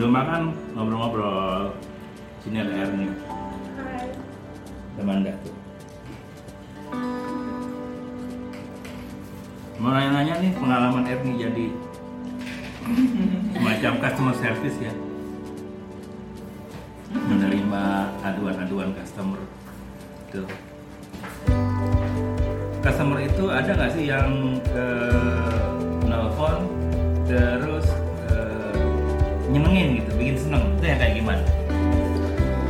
Belum 0.00 0.16
makan, 0.16 0.56
ngobrol-ngobrol. 0.72 1.76
Sini 2.40 2.64
ada 2.64 2.72
Hai. 2.72 4.08
Amanda 4.96 5.28
tuh. 5.44 5.52
Mau 9.76 9.92
nanya-nanya 9.92 10.40
nih 10.40 10.56
pengalaman 10.56 11.04
Erni 11.04 11.36
jadi 11.36 11.66
semacam 13.52 13.92
customer 14.00 14.34
service 14.40 14.80
ya. 14.80 14.92
Menerima 17.12 17.84
aduan-aduan 18.24 18.96
customer. 18.96 19.44
Tuh. 20.32 20.48
Customer 22.80 23.20
itu 23.20 23.44
ada 23.52 23.68
nggak 23.76 23.92
sih 23.92 24.08
yang 24.08 24.56
eh, 24.72 25.68
nelfon 26.08 26.64
terus 27.28 27.79
nyenengin 29.50 29.88
gitu, 29.98 30.10
bikin 30.14 30.36
seneng? 30.38 30.62
Itu 30.74 30.84
yang 30.84 30.98
kayak 30.98 31.14
gimana? 31.16 31.42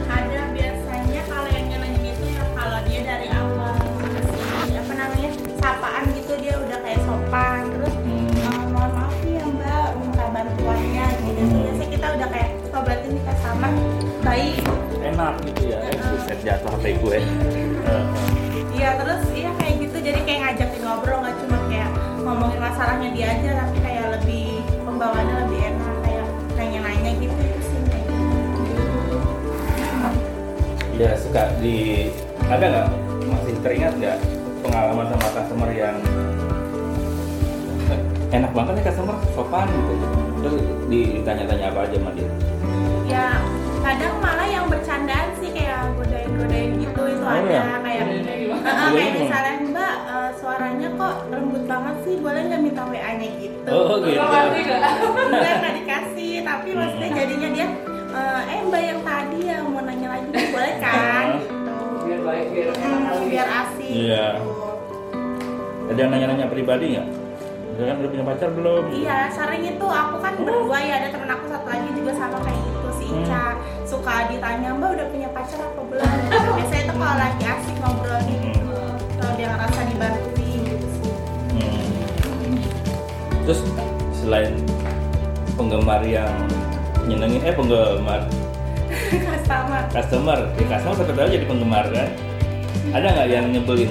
Ada 0.07 0.41
biasanya 0.51 1.23
kalau 1.25 1.49
yang 1.49 1.67
nyenengin 1.67 2.03
itu 2.09 2.25
ya 2.31 2.43
kalau 2.53 2.79
dia 2.85 3.01
dari 3.03 3.29
awal 3.31 3.75
masih 4.57 4.77
apa 4.77 4.93
namanya 4.95 5.31
sapaan 5.57 6.03
gitu 6.13 6.33
dia 6.37 6.55
udah 6.57 6.79
kayak 6.81 7.01
sopan 7.03 7.61
terus 7.69 7.95
Hmm. 8.01 8.29
"Eh, 8.33 8.65
mohon 8.67 8.91
maaf 8.91 9.17
ya 9.23 9.45
mbak 9.47 9.89
minta 9.95 10.25
bantuannya 10.27 11.07
gitu 11.21 11.41
Hmm. 11.43 11.61
biasanya 11.61 11.89
kita 11.91 12.07
udah 12.11 12.29
kayak 12.29 12.49
oh 12.71 12.81
berarti 12.81 13.07
ini 13.07 13.21
customer 13.23 13.73
baik 14.21 14.57
enak 15.01 15.35
gitu 15.43 15.63
ya 15.67 15.79
eh, 15.83 15.97
buset 15.99 16.39
jatuh 16.41 16.71
HP 16.71 16.85
gue 16.99 17.19
iya 18.71 18.91
terus 18.97 19.23
iya 19.31 19.51
kayak 19.55 19.75
gitu 19.79 19.97
jadi 20.01 20.21
kayak 20.23 20.41
ngajakin 20.43 20.81
ngobrol 20.83 21.19
nggak 21.21 21.37
cuma 21.39 21.59
kayak 21.67 21.91
ngomongin 22.19 22.59
masalahnya 22.59 23.09
dia 23.11 23.27
aja 23.31 23.51
tapi 23.59 23.77
kayak 23.81 24.07
lebih 24.15 24.45
pembawaannya 24.81 25.35
lebih 25.45 25.59
enak 25.63 25.80
ya 31.01 31.17
suka 31.17 31.49
di 31.59 32.09
ada 32.45 32.61
nggak? 32.61 32.89
Masih 33.25 33.55
teringat 33.65 33.93
nggak 33.97 34.19
pengalaman 34.61 35.07
sama 35.09 35.27
customer 35.33 35.71
yang 35.73 35.97
enak 38.31 38.53
banget 38.53 38.73
nih 38.77 38.85
customer 38.85 39.17
sopan 39.33 39.67
gitu? 39.67 39.95
Terus 40.41 40.55
ditanya-tanya 40.89 41.67
apa 41.73 41.81
aja 41.85 41.97
sama 41.97 42.11
dia? 42.13 42.29
Ya 43.09 43.27
kadang 43.81 44.15
malah 44.21 44.45
yang 44.47 44.69
bercandaan 44.69 45.29
sih 45.41 45.51
kayak 45.51 45.89
godain-godain 45.97 46.71
gitu 46.79 47.01
itu 47.03 47.25
Oh, 47.25 47.33
ada 47.33 47.49
iya? 47.49 47.63
kayak 47.85 48.05
Godain 48.05 48.49
Heeh, 48.61 48.89
kayak 48.93 49.13
misalnya 49.17 49.53
mbak 49.67 49.95
eh, 50.05 50.31
suaranya 50.37 50.89
kok 50.95 51.15
lembut 51.27 51.65
banget 51.65 51.97
sih 52.05 52.15
boleh 52.21 52.41
nggak 52.45 52.61
minta 52.61 52.83
wa 52.85 52.93
nya 52.93 53.29
gitu? 53.35 53.71
Oh 53.73 53.97
gitu. 53.99 54.21
enggak 54.21 55.55
nggak 55.59 55.75
dikasih 55.81 56.33
tapi 56.45 56.69
maksudnya 56.71 57.09
Hmm. 57.09 57.19
jadinya 57.19 57.49
dia 57.51 57.67
eh 58.11 58.41
eh 58.49 58.59
mbak 58.63 58.83
yang 58.83 59.01
tadi 59.01 59.39
yang 59.45 59.65
mau 59.65 59.81
nanya 59.81 60.09
lagi 60.11 60.27
boleh 60.29 60.75
kan 60.85 61.27
gitu 61.37 61.75
biar 62.01 62.21
baik 62.21 62.47
biar 62.51 62.69
Hmm, 62.75 63.23
biar 63.27 63.49
asik 63.49 63.87
Iya. 63.87 64.27
gitu. 64.37 64.55
ada 65.87 65.99
yang 65.99 66.11
nanya-nanya 66.11 66.47
pribadi 66.47 66.87
nggak 66.95 67.09
Misalkan 67.71 67.97
udah 67.97 68.11
punya 68.11 68.25
pacar 68.27 68.49
belum 68.51 68.83
Iya, 68.93 69.19
sering 69.31 69.63
itu 69.65 69.87
aku 69.87 70.17
kan 70.19 70.35
berdua 70.37 70.79
ya 70.79 70.95
ada 70.99 71.09
temen 71.09 71.29
aku 71.29 71.45
satu 71.49 71.67
lagi 71.67 71.89
juga 71.93 72.13
sama 72.13 72.39
kayak 72.41 72.61
gitu 72.61 72.89
si 72.93 73.05
Ica 73.09 73.45
suka 73.85 74.15
ditanya 74.27 74.69
mbak 74.71 74.91
udah 74.93 75.07
punya 75.09 75.29
pacar 75.31 75.61
apa 75.61 75.81
belum? 75.81 76.05
Gitu. 76.05 76.51
Biasanya 76.53 76.83
itu 76.83 76.95
kalau 76.95 77.17
lagi 77.17 77.43
asik 77.43 77.77
ngobrol 77.79 78.21
gitu, 78.23 78.75
kalau 79.17 79.33
dia 79.35 79.49
ngerasa 79.49 79.81
dibantuin 79.85 80.61
gitu 80.67 80.87
sih. 80.93 81.13
Hmm. 81.51 81.85
terus 83.41 83.61
selain 84.13 84.53
penggemar 85.53 86.03
yang 86.03 86.31
nyenengin 87.11 87.43
eh 87.43 87.53
penggemar 87.53 88.23
Customer. 89.11 89.83
customer 89.91 90.39
ya 90.53 90.65
customer 90.69 90.97
tetap 90.97 91.15
aja 91.17 91.31
jadi 91.33 91.45
penggemar 91.45 91.85
kan 91.89 92.09
ada 92.91 93.07
nggak 93.09 93.29
yang 93.29 93.47
nyebelin 93.49 93.91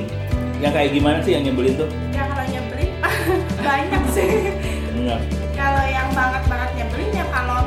yang 0.57 0.71
kayak 0.71 0.91
gimana 0.91 1.19
sih 1.19 1.31
yang 1.33 1.43
nyebelin 1.45 1.75
tuh 1.75 1.87
Ya 2.11 2.23
kalau 2.25 2.45
nyebelin 2.45 2.89
banyak 3.63 4.03
sih. 4.09 4.31
Enggak. 4.91 5.19
kalau 5.53 5.83
yang 5.85 6.09
banget 6.09 6.43
banget 6.45 6.69
nyebelin 6.75 7.09
ya 7.13 7.25
kalau 7.29 7.59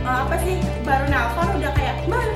eh, 0.00 0.16
apa 0.16 0.34
sih 0.40 0.54
baru 0.80 1.04
nelpon 1.06 1.48
udah 1.56 1.72
kayak 1.72 1.94
mbak 2.04 2.26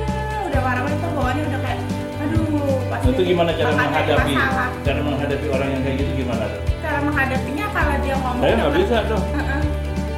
udah 0.44 0.60
marah-marah 0.60 0.96
tuh 0.96 1.10
bawaannya 1.12 1.44
udah 1.44 1.60
kayak 1.60 1.80
aduh 2.20 2.46
pasti 2.86 3.06
itu 3.08 3.22
gimana 3.24 3.50
cara 3.52 3.70
menghadapi 3.72 4.32
masalah. 4.32 4.68
cara 4.80 5.00
menghadapi 5.00 5.46
orang 5.48 5.68
yang 5.68 5.82
kayak 5.82 5.96
gitu 5.98 6.12
gimana 6.16 6.44
tuh 6.46 6.60
cara 6.80 6.98
menghadapinya 7.00 7.66
kalau 7.68 7.94
dia 7.98 8.14
ngomong 8.16 8.40
saya 8.40 8.52
nggak 8.52 8.68
udah 8.68 8.78
bisa 8.78 8.96
tuh 9.06 9.20
Heeh. 9.32 9.60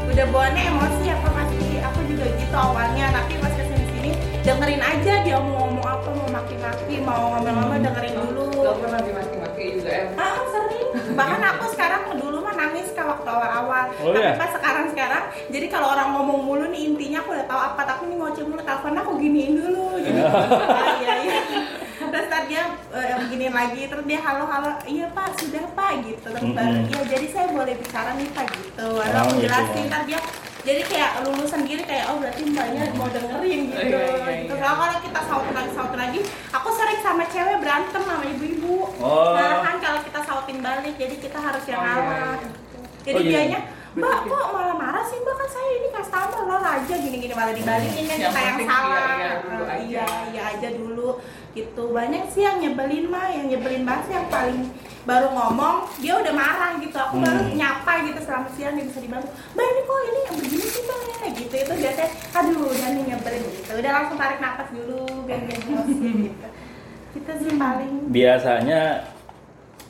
udah 0.07 0.25
bawaannya 0.29 0.63
emosi 0.67 1.02
gitu 2.53 2.61
awalnya 2.61 3.09
tapi 3.09 3.41
pas 3.41 3.49
ke 3.57 3.65
sini 3.65 3.85
sini 3.97 4.11
dengerin 4.45 4.83
aja 4.85 5.25
dia 5.25 5.41
mau 5.41 5.65
ngomong 5.65 5.89
apa 5.89 6.09
mau 6.13 6.29
maki-maki 6.29 7.01
mau 7.01 7.33
ngomel-ngomel 7.33 7.81
dengerin 7.81 8.13
dulu. 8.13 8.45
Gak 8.61 8.77
pernah 8.77 9.01
dimaki-maki 9.01 9.65
juga 9.81 9.91
em 9.97 10.09
ah 10.21 10.37
sering. 10.53 10.89
Bahkan 11.17 11.41
aku 11.41 11.65
sekarang 11.73 12.01
dulu 12.13 12.45
mah 12.45 12.53
nangis 12.53 12.93
ke 12.93 13.01
waktu 13.01 13.25
awal-awal. 13.25 13.85
Oh, 14.05 14.13
tapi 14.13 14.21
iya? 14.21 14.37
pas 14.37 14.53
sekarang 14.53 14.85
sekarang 14.93 15.25
jadi 15.49 15.67
kalau 15.73 15.97
orang 15.97 16.13
ngomong 16.13 16.45
mulu 16.45 16.65
nih 16.69 16.93
intinya 16.93 17.25
aku 17.25 17.33
udah 17.33 17.47
tahu 17.49 17.61
apa. 17.73 17.81
Tapi 17.89 18.03
ini 18.05 18.15
ngoceh 18.21 18.45
mulu 18.45 18.61
telepon 18.61 19.01
aku 19.01 19.11
giniin 19.17 19.53
dulu 19.57 19.87
jadi 19.97 20.21
ah, 20.29 20.87
iya 21.01 21.15
iya. 21.25 21.37
Terus 22.13 22.25
ntar 22.29 22.45
dia 22.53 22.63
eh, 22.93 23.17
beginiin 23.17 23.55
lagi 23.57 23.89
terus 23.89 24.05
dia 24.05 24.21
halo 24.21 24.45
halo 24.45 24.77
iya 24.85 25.09
pak 25.09 25.41
sudah 25.41 25.65
pak 25.73 26.05
gitu. 26.05 26.29
Terus 26.29 26.45
Mm-mm. 26.45 26.53
baru 26.61 26.77
iya 26.85 27.01
jadi 27.17 27.27
saya 27.33 27.47
boleh 27.49 27.75
bicara 27.81 28.13
nih 28.13 28.29
pak 28.37 28.45
gitu. 28.61 28.87
Lalu 28.93 29.17
Oh, 29.17 29.25
gitu. 29.41 29.49
jelasin. 29.49 29.85
ntar 29.89 30.05
dia 30.05 30.21
jadi 30.63 30.83
kayak 30.87 31.11
lulus 31.27 31.51
sendiri 31.51 31.83
kayak 31.83 32.07
oh 32.07 32.23
berarti 32.23 32.43
mbaknya 32.47 32.83
mau 32.95 33.11
dengerin 33.11 33.61
gitu. 33.67 33.83
Iya, 33.83 33.99
iya, 33.99 34.15
iya. 34.15 34.33
gitu 34.47 34.55
Kalau 34.55 34.77
kalau 34.79 34.97
kita 35.03 35.21
sautin 35.27 35.55
lagi 35.59 35.71
sautin 35.75 35.99
lagi. 35.99 36.21
Aku 36.55 36.69
sering 36.71 37.01
sama 37.03 37.25
cewek 37.27 37.57
berantem 37.59 38.03
sama 38.03 38.25
ibu-ibu. 38.25 38.77
Oh. 39.03 39.35
nah 39.35 39.67
kan 39.67 39.77
kalau 39.83 39.99
kita 40.07 40.21
sautin 40.23 40.59
balik 40.63 40.95
jadi 40.95 41.15
kita 41.19 41.39
harus 41.39 41.65
yang 41.67 41.83
Oh, 41.83 41.87
iya, 41.87 41.99
iya. 41.99 42.31
jadi 43.03 43.19
Oh, 43.19 43.23
iya. 43.27 43.31
dianya 43.35 43.61
mbak 43.93 44.25
kok 44.25 44.47
malah 44.57 44.77
marah 44.79 45.05
sih 45.05 45.19
mbak? 45.21 45.35
Kan 45.37 45.49
saya 45.51 45.71
ini 45.77 45.89
customer 45.91 46.43
lo 46.47 46.57
aja. 46.63 46.95
Gini-gini 46.95 47.35
malah 47.35 47.53
dibalikin 47.53 48.05
kan 48.07 48.17
Yang 48.17 48.33
kita 48.33 48.41
yang 48.41 48.59
salah. 48.65 49.05
iya, 49.19 49.33
iya 49.51 49.75
iya 49.83 50.07
iya 50.31 50.43
aja 50.55 50.69
dulu 50.73 51.19
gitu. 51.53 51.83
Banyak 51.91 52.23
sih 52.31 52.47
yang 52.47 52.63
nyebelin 52.63 53.11
mah 53.11 53.29
yang 53.29 53.51
nyebelin 53.51 53.83
banget 53.83 54.03
sih 54.09 54.15
yang 54.15 54.29
paling 54.31 54.71
baru 55.03 55.29
ngomong 55.31 55.77
dia 55.99 56.15
udah 56.15 56.33
marah 56.33 56.71
gitu. 56.79 56.95
Aku 56.95 57.19
Hmm. 57.19 57.25
baru 57.25 57.41
nyapa 57.53 57.93
gitu 58.07 58.21
selama 58.23 58.49
siang 58.55 58.75
dia 58.75 58.87
bisa 58.87 59.01
dibantu. 59.01 59.29
Mbak 59.53 59.67
ini 59.67 59.81
kok 59.83 59.99
ini 60.03 60.21
yang 60.23 60.37
begini 60.39 60.67
sih 60.67 60.83
mbak? 60.83 60.99
Ya 61.23 61.29
gitu 61.33 61.55
itu 61.55 61.73
biasanya 61.79 62.09
aduh 62.33 62.59
udah 62.67 62.89
nih 62.91 63.03
nyebelin. 63.07 63.43
Gitu. 63.49 63.71
Udah 63.73 63.91
langsung 63.93 64.17
tarik 64.17 64.39
nafas 64.39 64.69
dulu 64.71 65.01
biar 65.25 65.41
biar 65.43 65.59
emosi 65.61 65.95
gitu. 66.27 66.47
Itu 67.13 67.33
sih 67.39 67.53
paling. 67.55 67.93
Biasanya 68.09 68.81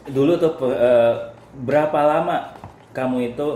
dulu 0.05 0.33
tuh 0.35 0.53
eh, 0.69 1.15
berapa 1.63 1.99
lama 2.03 2.57
kamu 2.91 3.33
itu 3.33 3.49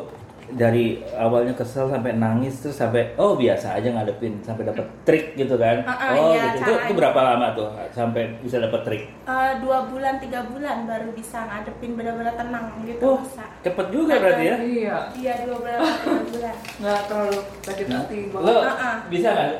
dari 0.54 1.02
awalnya 1.18 1.56
kesel 1.58 1.90
sampai 1.90 2.14
nangis 2.14 2.62
terus 2.62 2.78
sampai 2.78 3.16
oh 3.18 3.34
biasa 3.34 3.74
aja 3.74 3.90
ngadepin 3.90 4.38
sampai 4.46 4.62
dapat 4.68 4.86
trik 5.02 5.34
gitu 5.34 5.58
kan. 5.58 5.82
Ah, 5.82 5.92
ah, 5.92 6.08
oh 6.14 6.32
iya, 6.34 6.54
gitu. 6.54 6.62
Itu, 6.62 6.72
itu 6.86 6.92
berapa 6.94 7.20
lama 7.20 7.46
tuh 7.58 7.68
sampai 7.90 8.38
bisa 8.44 8.62
dapat 8.62 8.80
trik? 8.86 9.02
Eh, 9.26 9.52
dua 9.58 9.90
bulan 9.90 10.22
tiga 10.22 10.46
bulan 10.46 10.86
baru 10.86 11.10
bisa 11.10 11.42
ngadepin 11.50 11.98
benar-benar 11.98 12.34
tenang 12.38 12.66
gitu 12.86 13.02
oh 13.02 13.18
bisa. 13.22 13.44
cepet 13.66 13.86
juga 13.90 14.14
berarti 14.22 14.44
ya? 14.46 14.56
Iya. 14.62 14.96
Iya 15.18 15.32
dua 15.46 15.56
bulan 15.58 15.78
tiga 15.82 16.20
bulan. 16.30 16.56
Nggak 16.82 17.00
terlalu 17.10 17.40
sakit 17.66 17.86
hati 17.90 18.18
lo 18.30 18.38
banget 18.40 18.54
Ah, 18.66 18.76
ah. 18.78 18.96
bisa 19.10 19.28
nggak 19.34 19.50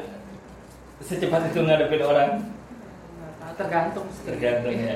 secepat 1.05 1.43
itu 1.53 1.61
ngadepin 1.61 2.03
orang 2.03 2.31
Tergantung 3.57 4.07
sih. 4.11 4.29
Tergantung 4.29 4.73
ya. 4.73 4.93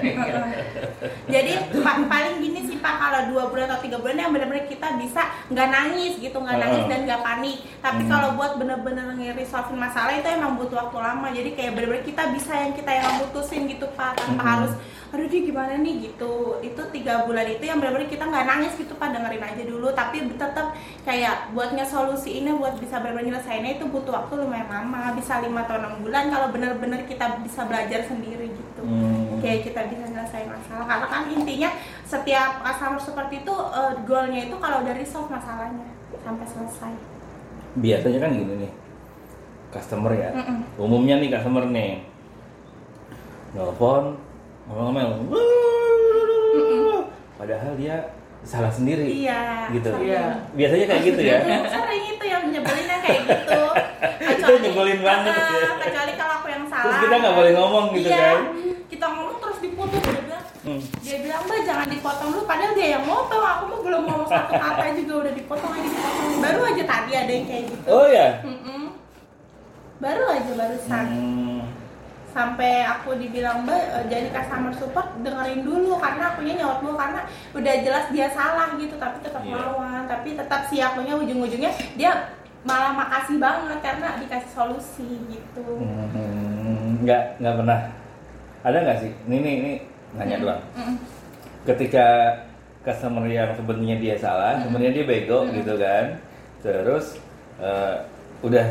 Jadi 1.35 1.53
pa- 1.81 2.03
paling 2.03 2.37
gini 2.39 2.61
sih 2.63 2.77
pak 2.77 2.95
kalau 2.95 3.21
dua 3.29 3.49
bulan 3.49 3.67
atau 3.67 3.81
tiga 3.81 3.97
bulan 3.97 4.17
yang 4.19 4.31
benar-benar 4.31 4.67
kita 4.67 4.97
bisa 4.97 5.23
nggak 5.49 5.69
nangis 5.69 6.13
gitu 6.17 6.37
nggak 6.37 6.59
nangis 6.59 6.85
dan 6.85 7.01
nggak 7.05 7.21
panik. 7.21 7.57
Tapi 7.79 8.03
Hmm. 8.05 8.11
kalau 8.11 8.29
buat 8.35 8.53
bener-bener 8.57 9.17
nge-resolve 9.17 9.73
masalah 9.73 10.13
itu 10.13 10.29
emang 10.29 10.57
butuh 10.57 10.77
waktu 10.79 10.99
lama. 10.99 11.29
Jadi 11.31 11.51
kayak 11.53 11.73
bener-bener 11.73 12.05
kita 12.05 12.29
bisa 12.31 12.53
yang 12.53 12.73
kita 12.73 12.91
yang 12.91 13.09
mutusin 13.19 13.65
gitu 13.65 13.89
pak 13.91 14.15
tanpa 14.15 14.37
Hmm. 14.37 14.53
harus 14.59 14.73
aduh 15.11 15.27
dia 15.27 15.43
gimana 15.43 15.75
nih? 15.75 15.95
gitu. 16.07 16.35
Itu 16.61 16.83
tiga 16.91 17.25
bulan 17.25 17.43
itu 17.45 17.65
yang 17.65 17.81
bener-bener 17.81 18.07
kita 18.07 18.23
nggak 18.23 18.47
nangis 18.47 18.73
gitu 18.77 18.93
pak 18.95 19.11
dengerin 19.11 19.43
aja 19.43 19.63
dulu. 19.65 19.89
Tapi 19.91 20.17
tetap 20.31 20.77
kayak 21.03 21.51
buat 21.51 21.73
ngesolusiinnya 21.73 22.55
buat 22.55 22.77
bisa 22.77 23.01
bener-bener 23.01 23.33
nyelesainnya 23.33 23.75
itu 23.75 23.89
butuh 23.89 24.13
waktu 24.15 24.37
lumayan 24.37 24.69
lama. 24.69 25.11
Bisa 25.13 25.41
lima 25.41 25.65
atau 25.65 25.77
enam 25.77 25.99
bulan 25.99 26.29
kalau 26.29 26.49
bener-bener 26.51 27.03
kita 27.05 27.41
bisa 27.41 27.65
belajar 27.65 28.05
sendiri 28.05 28.50
gitu 28.83 28.97
Hmm. 29.31 29.39
kayak 29.39 29.61
kita 29.63 29.81
bisa 29.87 30.05
nyelesain 30.07 30.47
masalah 30.47 30.85
karena 30.85 31.07
kan 31.07 31.23
intinya 31.29 31.71
setiap 32.03 32.51
customer 32.61 32.97
seperti 32.99 33.35
itu 33.39 33.55
eh, 33.71 33.93
goalnya 34.03 34.41
itu 34.43 34.57
kalau 34.57 34.81
dari 34.81 35.03
solve 35.03 35.29
masalahnya 35.29 35.87
sampai 36.19 36.45
selesai 36.45 36.93
biasanya 37.73 38.19
kan 38.19 38.31
gini 38.33 38.55
nih 38.59 38.73
customer 39.71 40.13
ya 40.13 40.31
Mm-mm. 40.33 40.59
umumnya 40.77 41.17
nih 41.17 41.31
customer 41.31 41.65
nih 41.65 42.03
nelfon 43.51 44.17
ngomel-ngomel 44.67 45.11
padahal 47.37 47.73
dia 47.75 47.97
salah 48.41 48.69
sendiri 48.69 49.05
iya 49.07 49.69
gitu. 49.71 49.93
Iya. 49.99 50.49
biasanya 50.51 50.87
kayak 50.87 51.03
gitu 51.05 51.21
ya 51.21 51.39
sering 51.73 52.05
itu 52.09 52.25
yang 52.27 52.45
nyebelin 52.47 52.87
yang 52.87 53.03
kayak 53.03 53.21
gitu 53.27 53.63
Itu 54.21 54.53
nyebelin 54.59 55.01
banget 55.01 55.33
ya. 55.33 55.71
kecuali 55.79 56.13
kalau 56.15 56.35
aku 56.41 56.49
yang 56.49 56.65
salah 56.65 56.85
Terus 56.87 56.97
kita 56.99 57.15
nggak 57.19 57.35
boleh 57.37 57.53
ngomong 57.53 57.85
gitu 57.93 58.09
Iya. 58.09 58.21
kan? 58.25 58.41
Terus 59.83 60.03
dipotong 60.03 60.05
dia 60.05 60.21
bilang 60.21 60.45
Hmm. 60.61 60.77
dia 61.01 61.17
bilang 61.19 61.41
mbak 61.43 61.61
jangan 61.65 61.89
dipotong 61.89 62.29
dulu 62.31 62.45
padahal 62.45 62.73
dia 62.75 62.89
yang 62.93 63.05
motong 63.05 63.41
aku 63.43 63.63
mah 63.65 63.81
belum 63.81 64.03
ngomong 64.05 64.29
satu 64.29 64.53
kata 64.55 64.87
juga 64.95 65.15
udah 65.19 65.33
dipotong 65.33 65.73
aja 65.73 65.89
dipotong 65.89 66.29
baru 66.39 66.61
aja 66.67 66.85
tadi 66.87 67.13
ada 67.15 67.33
yang 67.33 67.47
kayak 67.47 67.65
gitu 67.67 67.87
Oh 67.89 68.07
ya. 68.07 68.29
Mm-mm. 68.43 68.83
baru 69.99 70.25
aja 70.31 70.51
barusan 70.55 71.07
Hmm. 71.09 71.61
sampai 72.31 72.73
aku 72.85 73.17
dibilang 73.17 73.65
mbak 73.65 73.81
eh, 73.91 74.05
jadi 74.07 74.29
customer 74.31 74.71
support 74.71 75.09
dengerin 75.19 75.61
dulu 75.61 75.97
karena 75.97 76.31
akunya 76.31 76.55
nyaut 76.57 76.79
dulu 76.79 76.95
karena 76.95 77.21
udah 77.51 77.75
jelas 77.81 78.07
dia 78.09 78.29
salah 78.29 78.77
gitu 78.77 78.95
tapi 78.95 79.17
tetap 79.19 79.41
Iya. 79.41 79.57
lawan 79.57 80.05
tapi 80.07 80.29
tetap 80.35 80.61
si 80.67 80.77
akunya 80.79 81.17
ujung-ujungnya 81.17 81.69
dia 81.97 82.37
malah 82.61 82.93
makasih 82.93 83.41
banget 83.41 83.81
karena 83.81 84.21
dikasih 84.21 84.51
solusi 84.51 85.09
gitu 85.27 85.65
Hmm, 85.81 87.01
nggak 87.01 87.41
nggak 87.41 87.55
pernah 87.57 87.81
ada 88.61 88.77
nggak 88.81 88.99
sih? 89.01 89.13
Ini 89.29 89.37
ini, 89.37 89.53
ini. 89.57 89.73
Nanya 90.11 90.37
doang. 90.43 90.63
Mm-mm. 90.75 90.97
ketika 91.61 92.35
customer 92.81 93.29
yang 93.29 93.53
sebenarnya 93.53 94.01
dia 94.01 94.17
salah 94.17 94.57
sebenarnya 94.59 94.91
dia 94.97 95.05
bego 95.07 95.47
gitu 95.53 95.77
kan. 95.77 96.19
Terus 96.65 97.21
eh, 97.61 97.95
udah 98.41 98.67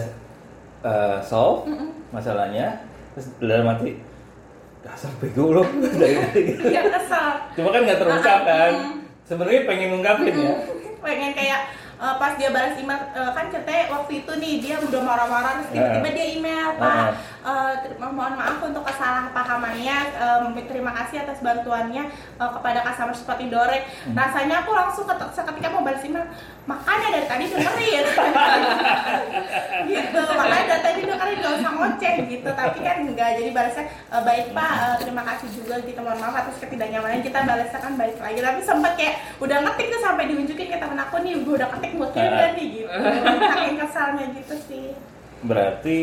eh, 0.83 1.17
solve 1.21 1.69
masalahnya 2.09 2.81
terus 3.13 3.29
dalam 3.37 3.69
hati 3.69 4.01
dasar 4.81 5.11
bego 5.21 5.61
lo 5.61 5.63
dari 6.01 6.15
tadi. 6.17 6.41
Gitu 6.55 6.63
dia 6.71 6.83
kesel 6.89 7.29
cuma 7.55 7.69
kan 7.69 7.81
nggak 7.85 7.99
terungkap 8.01 8.39
kan. 8.43 8.71
Mm. 8.73 8.97
sebenarnya 9.23 9.61
pengen 9.69 9.87
ngungkapin 9.93 10.33
ya. 10.33 10.53
Pengen 10.99 11.31
kayak 11.37 11.59
eh, 12.01 12.15
pas 12.17 12.33
dia 12.35 12.49
balas 12.49 12.73
email 12.75 12.99
eh, 13.13 13.31
kan 13.31 13.45
ceritanya 13.47 13.83
waktu 13.93 14.11
itu 14.25 14.31
nih 14.41 14.53
dia 14.59 14.75
udah 14.81 15.01
marah-marah 15.05 15.51
terus 15.61 15.69
tiba-tiba 15.71 16.09
Heeh. 16.09 16.15
dia 16.17 16.25
email 16.35 16.69
pak 16.81 16.95
eh, 16.97 17.09
ter- 17.41 17.95
mohon 17.97 18.33
maaf 18.33 18.59
untuk 18.59 18.83
kesalahpahamannya. 18.83 19.97
Eh, 20.11 20.65
terima 20.65 20.91
kasih 20.93 21.23
atas 21.23 21.39
bantuannya 21.39 22.03
eh, 22.11 22.49
kepada 22.51 22.79
customer 22.81 23.13
support 23.13 23.39
Indorek 23.39 23.83
Hmm. 24.01 24.13
rasanya 24.13 24.61
aku 24.61 24.71
langsung 24.71 25.03
ket- 25.03 25.31
seketika 25.31 25.69
mau 25.69 25.81
balas 25.81 26.01
email 26.01 26.27
makanya 26.65 27.07
dari 27.11 27.25
tadi 27.25 27.43
dengerin. 27.47 28.05
Gitu 29.89 30.19
makanya 30.29 30.65
dari 30.69 30.83
tadi 30.83 30.99
dengerin 31.01 31.37
gak 31.39 31.53
usah 31.55 31.71
ngoceh. 31.73 32.13
Gitu 32.27 32.49
tapi 32.51 32.77
kan 32.79 32.97
enggak 33.01 33.29
jadi 33.35 33.49
balasnya 33.49 33.83
"Eh, 33.87 34.21
baik 34.21 34.45
pak. 34.51 34.71
Eh, 34.77 34.95
terima 34.99 35.23
kasih 35.25 35.47
juga 35.49 35.75
gitu 35.79 35.99
mohon 35.99 36.19
maaf 36.19 36.35
atas 36.37 36.59
ketidaknyamanan. 36.59 37.19
Kita 37.19 37.39
balasnya 37.41 37.79
kan 37.79 37.93
balik 37.95 38.17
lagi. 38.17 38.39
Tapi 38.39 38.59
sempet 38.61 38.93
kayak 38.95 39.15
udah 39.39 39.57
ngetik 39.59 39.87
tuh 39.89 40.01
sampai 40.01 40.27
diunjukin 40.27 40.67
ke 40.67 40.77
temen 40.77 40.99
aku 40.99 41.15
nih 41.19 41.33
gue 41.37 41.53
udah 41.55 41.69
ketik 41.71 41.91
buat 41.95 42.11
kirim 42.11 42.29
Ah. 42.31 42.51
nih 42.51 42.67
gitu. 42.75 42.91
Saking 43.49 43.77
kesalnya 43.77 44.25
gitu 44.33 44.55
sih. 44.61 44.85
Berarti 45.39 45.97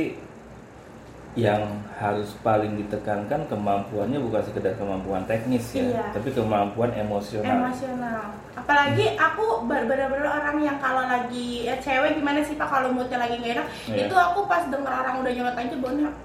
yang 1.36 1.60
harus 1.92 2.32
paling 2.40 2.76
ditekankan 2.76 3.44
kemampuannya 3.44 4.16
bukan 4.18 4.40
sekedar 4.42 4.72
kemampuan 4.74 5.20
teknis 5.24 5.68
ya, 5.70 5.84
Iya. 5.84 6.04
tapi 6.10 6.28
kemampuan 6.30 6.88
emosional. 6.90 7.44
emosional 7.60 8.32
apalagi 8.56 9.14
aku 9.14 9.44
ber- 9.62 9.84
bener-bener 9.84 10.24
orang 10.24 10.56
yang 10.58 10.76
kalau 10.76 11.04
lagi 11.04 11.62
ya 11.62 11.76
cewek 11.76 12.16
gimana 12.16 12.40
sih 12.40 12.56
pak 12.56 12.64
kalau 12.64 12.88
moodnya 12.88 13.18
lagi 13.18 13.36
gak 13.36 13.52
enak 13.54 13.66
Iya. 13.86 13.96
itu 14.02 14.14
aku 14.16 14.48
pas 14.48 14.64
denger 14.64 14.88
orang 14.88 15.14
udah 15.20 15.30
nyolot 15.30 15.54
aja 15.54 15.76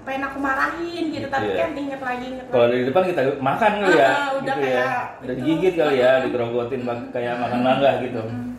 pengen 0.02 0.22
aku 0.24 0.38
marahin 0.40 1.04
gitu 1.08 1.26
tapi 1.28 1.48
ya. 1.50 1.56
kan 1.58 1.70
inget 1.76 2.00
lagi 2.00 2.24
inget 2.26 2.46
Kalau 2.48 2.66
dari 2.66 2.82
depan 2.82 3.02
kita 3.06 3.20
makan 3.38 3.72
kali 3.78 3.94
ya, 3.94 4.08
Ah, 4.08 4.30
udah 4.32 4.54
gitu 4.56 4.64
ya. 4.64 4.72
kayak 4.80 5.04
Udah 5.22 5.28
itu. 5.30 5.38
digigit 5.38 5.74
kali 5.76 5.96
ya, 5.98 6.12
digerogotin 6.22 6.80
bak- 6.82 7.08
kayak 7.10 7.34
makan 7.38 7.60
mangga 7.60 7.90
gitu. 8.00 8.22
Mm. 8.24 8.51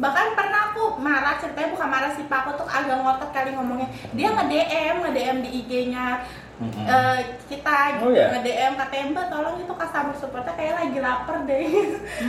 Bahkan 0.00 0.32
pernah 0.32 0.72
aku 0.72 0.96
marah 1.00 1.36
ceritanya 1.36 1.68
bukan 1.76 1.88
marah 1.88 2.10
sih 2.16 2.24
pak. 2.24 2.38
Aku 2.46 2.50
tuh 2.56 2.68
agak 2.68 2.96
ngotot 3.04 3.30
kali 3.34 3.52
ngomongnya. 3.52 3.88
Dia 4.16 4.32
nge 4.32 4.44
DM 4.48 4.94
nge 5.04 5.10
DM 5.12 5.36
di 5.44 5.50
IG-nya 5.60 6.06
Eh, 6.64 7.18
kita 7.48 7.74
Oh, 7.98 8.10
ya? 8.10 8.30
nge 8.30 8.40
DM 8.42 8.72
katanya 8.74 9.04
mbak 9.12 9.26
tolong 9.28 9.56
itu 9.56 9.72
customer 9.72 10.14
supportnya 10.14 10.52
kayak 10.52 10.74
lagi 10.76 10.98
lapar 10.98 11.36
deh 11.42 11.64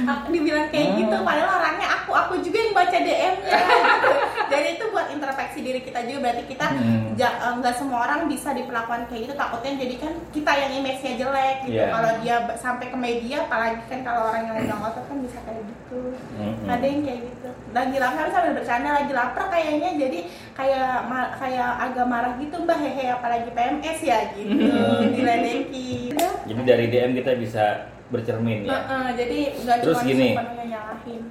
aku 0.04 0.28
dibilang 0.30 0.68
kayak 0.68 0.88
Hmm. 0.88 0.98
gitu 1.00 1.16
padahal 1.20 1.52
orangnya 1.56 1.88
aku 1.92 2.12
aku 2.12 2.34
juga 2.40 2.58
yang 2.60 2.74
baca 2.74 2.98
DM-nya 2.98 3.58
gitu. 3.58 4.12
jadi 4.52 4.68
itu 4.72 4.86
buat 4.88 5.08
introspeksi 5.10 5.60
diri 5.60 5.80
kita 5.82 6.00
juga 6.04 6.20
berarti 6.24 6.44
kita 6.46 6.66
Hmm. 6.68 7.14
ja- 7.14 7.38
eh, 7.40 7.54
nggak 7.56 7.76
semua 7.76 8.00
orang 8.04 8.26
bisa 8.26 8.50
diperlakukan 8.52 9.02
kayak 9.06 9.22
gitu 9.24 9.34
takutnya 9.36 9.72
jadi 9.78 9.96
kan 9.98 10.14
kita 10.30 10.52
yang 10.56 10.72
image-nya 10.76 11.14
jelek 11.16 11.56
gitu 11.64 11.74
Iya. 11.76 11.88
kalau 11.90 12.12
dia 12.20 12.36
sampai 12.56 12.86
ke 12.88 12.98
media 13.00 13.38
apalagi 13.42 13.82
kan 13.84 14.00
kalau 14.02 14.22
orang 14.28 14.42
yang 14.46 14.56
udah 14.60 14.78
ngotot 14.80 15.04
kan 15.04 15.18
bisa 15.20 15.38
kayak 15.42 15.64
gitu 15.64 16.00
Mm-mm. 16.36 16.68
ada 16.68 16.84
yang 16.84 17.02
kayak 17.02 17.22
gitu 17.24 17.50
lagi 17.72 17.98
lapar 17.98 18.28
sambil 18.30 18.54
bercanda 18.54 18.90
lagi 18.94 19.12
lapar 19.12 19.44
kayaknya 19.48 19.90
jadi 20.00 20.20
kayak 20.54 21.10
kayak 21.42 21.72
agak 21.82 22.06
marah 22.06 22.34
gitu 22.38 22.56
mbak 22.62 22.78
hehe 22.78 23.10
apalagi 23.10 23.50
PMS 23.50 24.00
ya 24.06 24.20
gitu 24.38 24.70
diledekin 25.18 26.14
Jadi 26.46 26.62
dari 26.62 26.86
DM 26.94 27.12
kita 27.18 27.34
bisa 27.42 27.66
bercermin 28.14 28.70
ya. 28.70 28.78
Heeh, 28.78 29.06
jadi 29.18 29.40
nggak 29.58 29.78
Terus 29.82 29.98
cuma 29.98 30.06
gini. 30.06 30.30
nyalahin 30.70 31.22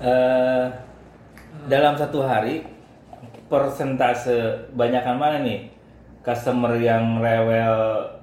Eh, 0.00 0.64
dalam 1.68 1.92
satu 1.98 2.24
hari 2.24 2.64
persentase 3.52 4.70
banyakan 4.72 5.16
mana 5.20 5.36
nih 5.44 5.68
customer 6.24 6.72
yang 6.80 7.20
rewel 7.20 7.76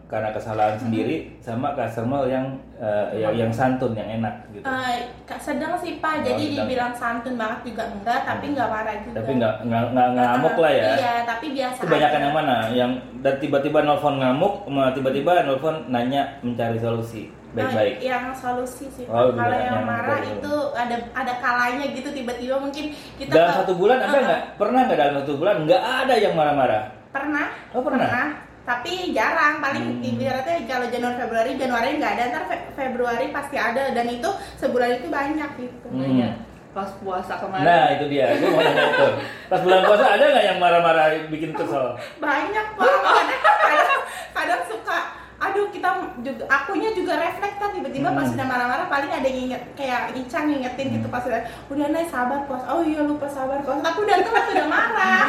karena 0.08 0.32
kesalahan 0.32 0.80
sendiri 0.80 1.36
sama 1.38 1.76
customer 1.76 2.24
yang 2.26 2.48
eh, 2.74 3.20
yang, 3.20 3.36
yang 3.38 3.52
santun 3.52 3.92
yang 3.92 4.08
enak 4.10 4.32
gitu. 4.50 4.64
Eh, 4.64 4.98
Kak, 5.24 5.36
sedang 5.38 5.76
sih 5.76 5.94
Oh, 5.94 6.02
pak 6.02 6.24
jadi 6.24 6.40
sedang. 6.42 6.64
dibilang 6.64 6.94
santun 6.94 7.36
banget 7.36 7.60
juga 7.66 7.84
enggak 7.86 8.24
tapi 8.24 8.46
nggak 8.50 8.68
marah 8.68 8.96
juga 8.98 9.18
Tapi 9.20 9.32
nggak 9.36 9.56
nggak 9.64 9.84
nggak 9.92 10.08
ngamuk 10.16 10.56
lah 10.58 10.72
ya. 10.72 10.88
iya 10.94 11.14
tapi 11.24 11.46
biasa 11.52 11.80
Kebanyakan 11.82 12.08
aja. 12.14 12.24
yang 12.24 12.34
mana? 12.34 12.56
Yang 12.72 12.92
dan 13.18 13.36
tiba-tiba 13.38 13.80
nelfon 13.82 14.16
ngamuk, 14.18 14.54
tiba-tiba 14.94 15.32
nelfon 15.44 15.76
nanya 15.88 16.24
mencari 16.40 16.78
solusi 16.78 17.28
baik-baik. 17.50 17.94
Nah, 17.98 18.04
yang 18.06 18.26
solusi 18.32 18.86
sih 18.88 19.04
Pak. 19.04 19.12
Oh, 19.12 19.28
kalau 19.30 19.50
yang- 19.50 19.60
yang 19.66 19.76
yang 19.76 19.84
marah 19.84 20.20
baru. 20.20 20.36
itu 20.36 20.54
ada 20.72 20.96
ada 21.12 21.34
kalanya 21.38 21.86
gitu 21.90 22.10
tiba-tiba 22.14 22.56
mungkin 22.56 22.86
kita 23.18 23.32
Dalam 23.34 23.50
ke- 23.50 23.58
satu 23.60 23.74
bulan 23.76 23.98
ada 24.00 24.18
nggak? 24.18 24.42
Pernah 24.56 24.82
nggak 24.86 24.98
dalam 24.98 25.16
satu 25.18 25.34
bulan 25.36 25.56
nggak 25.64 25.82
ada 25.84 26.14
yang 26.16 26.32
marah-marah? 26.32 26.84
pernah 27.10 27.48
Oh, 27.74 27.82
pernah? 27.82 28.47
Tapi 28.68 28.94
jarang 29.10 29.58
paling 29.58 29.86
Hmm. 29.96 30.04
ibaratnya 30.06 30.60
kalau 30.68 30.86
Januari 30.86 31.16
Februari 31.18 31.52
Januari 31.56 31.90
nggak 31.96 32.14
ada 32.14 32.24
ntar 32.30 32.44
Fe- 32.46 32.68
Februari 32.74 33.32
pasti 33.32 33.56
ada 33.56 33.90
dan 33.90 34.06
itu 34.06 34.28
sebulan 34.58 34.90
itu 34.94 35.08
banyak 35.08 35.50
gitu 35.56 35.88
Hmm. 35.88 36.04
Banyak. 36.04 36.34
Pas 36.70 36.92
puasa 36.94 37.34
kemarin. 37.38 37.64
Nah 37.64 37.86
itu 37.90 38.06
dia, 38.08 38.28
gue 38.34 38.46
mau 38.46 38.60
nanya 38.60 38.86
itu. 38.86 39.08
Pas 39.48 39.58
bulan 39.58 39.82
puasa 39.82 40.06
ada 40.12 40.26
nggak 40.28 40.46
yang 40.46 40.60
marah-marah 40.60 41.06
bikin 41.26 41.50
kesel? 41.52 41.96
banyak 42.18 42.66
pak 42.70 42.86
kadang, 42.86 43.42
kadang, 43.42 44.02
kadang 44.32 44.62
suka 44.68 45.00
aduh 45.38 45.70
kita 45.70 45.90
juga 46.20 46.44
akunya 46.48 46.90
juga 46.92 47.14
refleks 47.16 47.56
kan 47.56 47.70
tiba-tiba 47.70 48.10
pas 48.10 48.20
Hmm. 48.20 48.34
sudah 48.34 48.46
marah-marah 48.46 48.88
paling 48.88 49.06
ada 49.08 49.22
yang 49.24 49.40
inget 49.48 49.62
kayak 49.74 50.10
Ican 50.12 50.50
ngingetin 50.50 50.88
gitu 50.92 51.08
pas 51.08 51.22
udah 51.24 51.42
udah 51.70 51.88
naik 51.88 52.10
sabar 52.10 52.42
pos 52.44 52.62
oh 52.64 52.82
iya 52.82 53.02
lupa 53.02 53.26
sabar 53.28 53.62
pos 53.62 53.78
tapi 53.78 54.02
udah 54.02 54.18
telat 54.20 54.46
udah 54.52 54.68
marah 54.68 55.26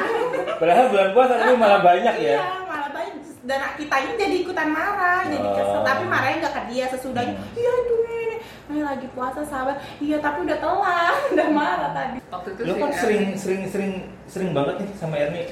Padahal 0.57 0.85
bulan 0.89 1.09
puasa 1.13 1.33
tapi 1.39 1.55
malah 1.55 1.81
banyak 1.83 2.15
ya. 2.19 2.35
iya 2.35 2.43
dan 3.49 3.73
kitanya 3.75 4.13
jadi 4.15 4.37
ikutan 4.39 4.69
marah 4.69 5.25
jadi 5.25 5.41
kesel 5.49 5.73
Oh. 5.75 5.83
tapi 5.83 6.05
marahnya 6.05 6.37
nggak 6.39 6.53
ke 6.53 6.63
dia 6.69 6.85
sesudahnya 6.87 7.33
Hmm. 7.33 7.57
iya 7.57 7.71
aduh 7.73 7.99
ini 8.05 8.37
ini 8.69 8.81
lagi 8.83 9.09
puasa 9.09 9.41
sabar 9.43 9.73
iya 9.99 10.21
tapi 10.21 10.45
udah 10.45 10.59
telat 10.59 11.17
udah 11.33 11.49
marah 11.49 11.91
tadi 11.91 12.21
Waktu 12.29 12.49
itu 12.53 12.61
Lo 12.63 12.75
kan 12.77 12.91
ya. 12.91 12.99
sering 12.99 13.25
sering 13.35 13.63
sering 13.65 13.93
sering 14.27 14.51
banget 14.53 14.75
nih 14.79 14.91
sama 14.95 15.17
Erni 15.17 15.49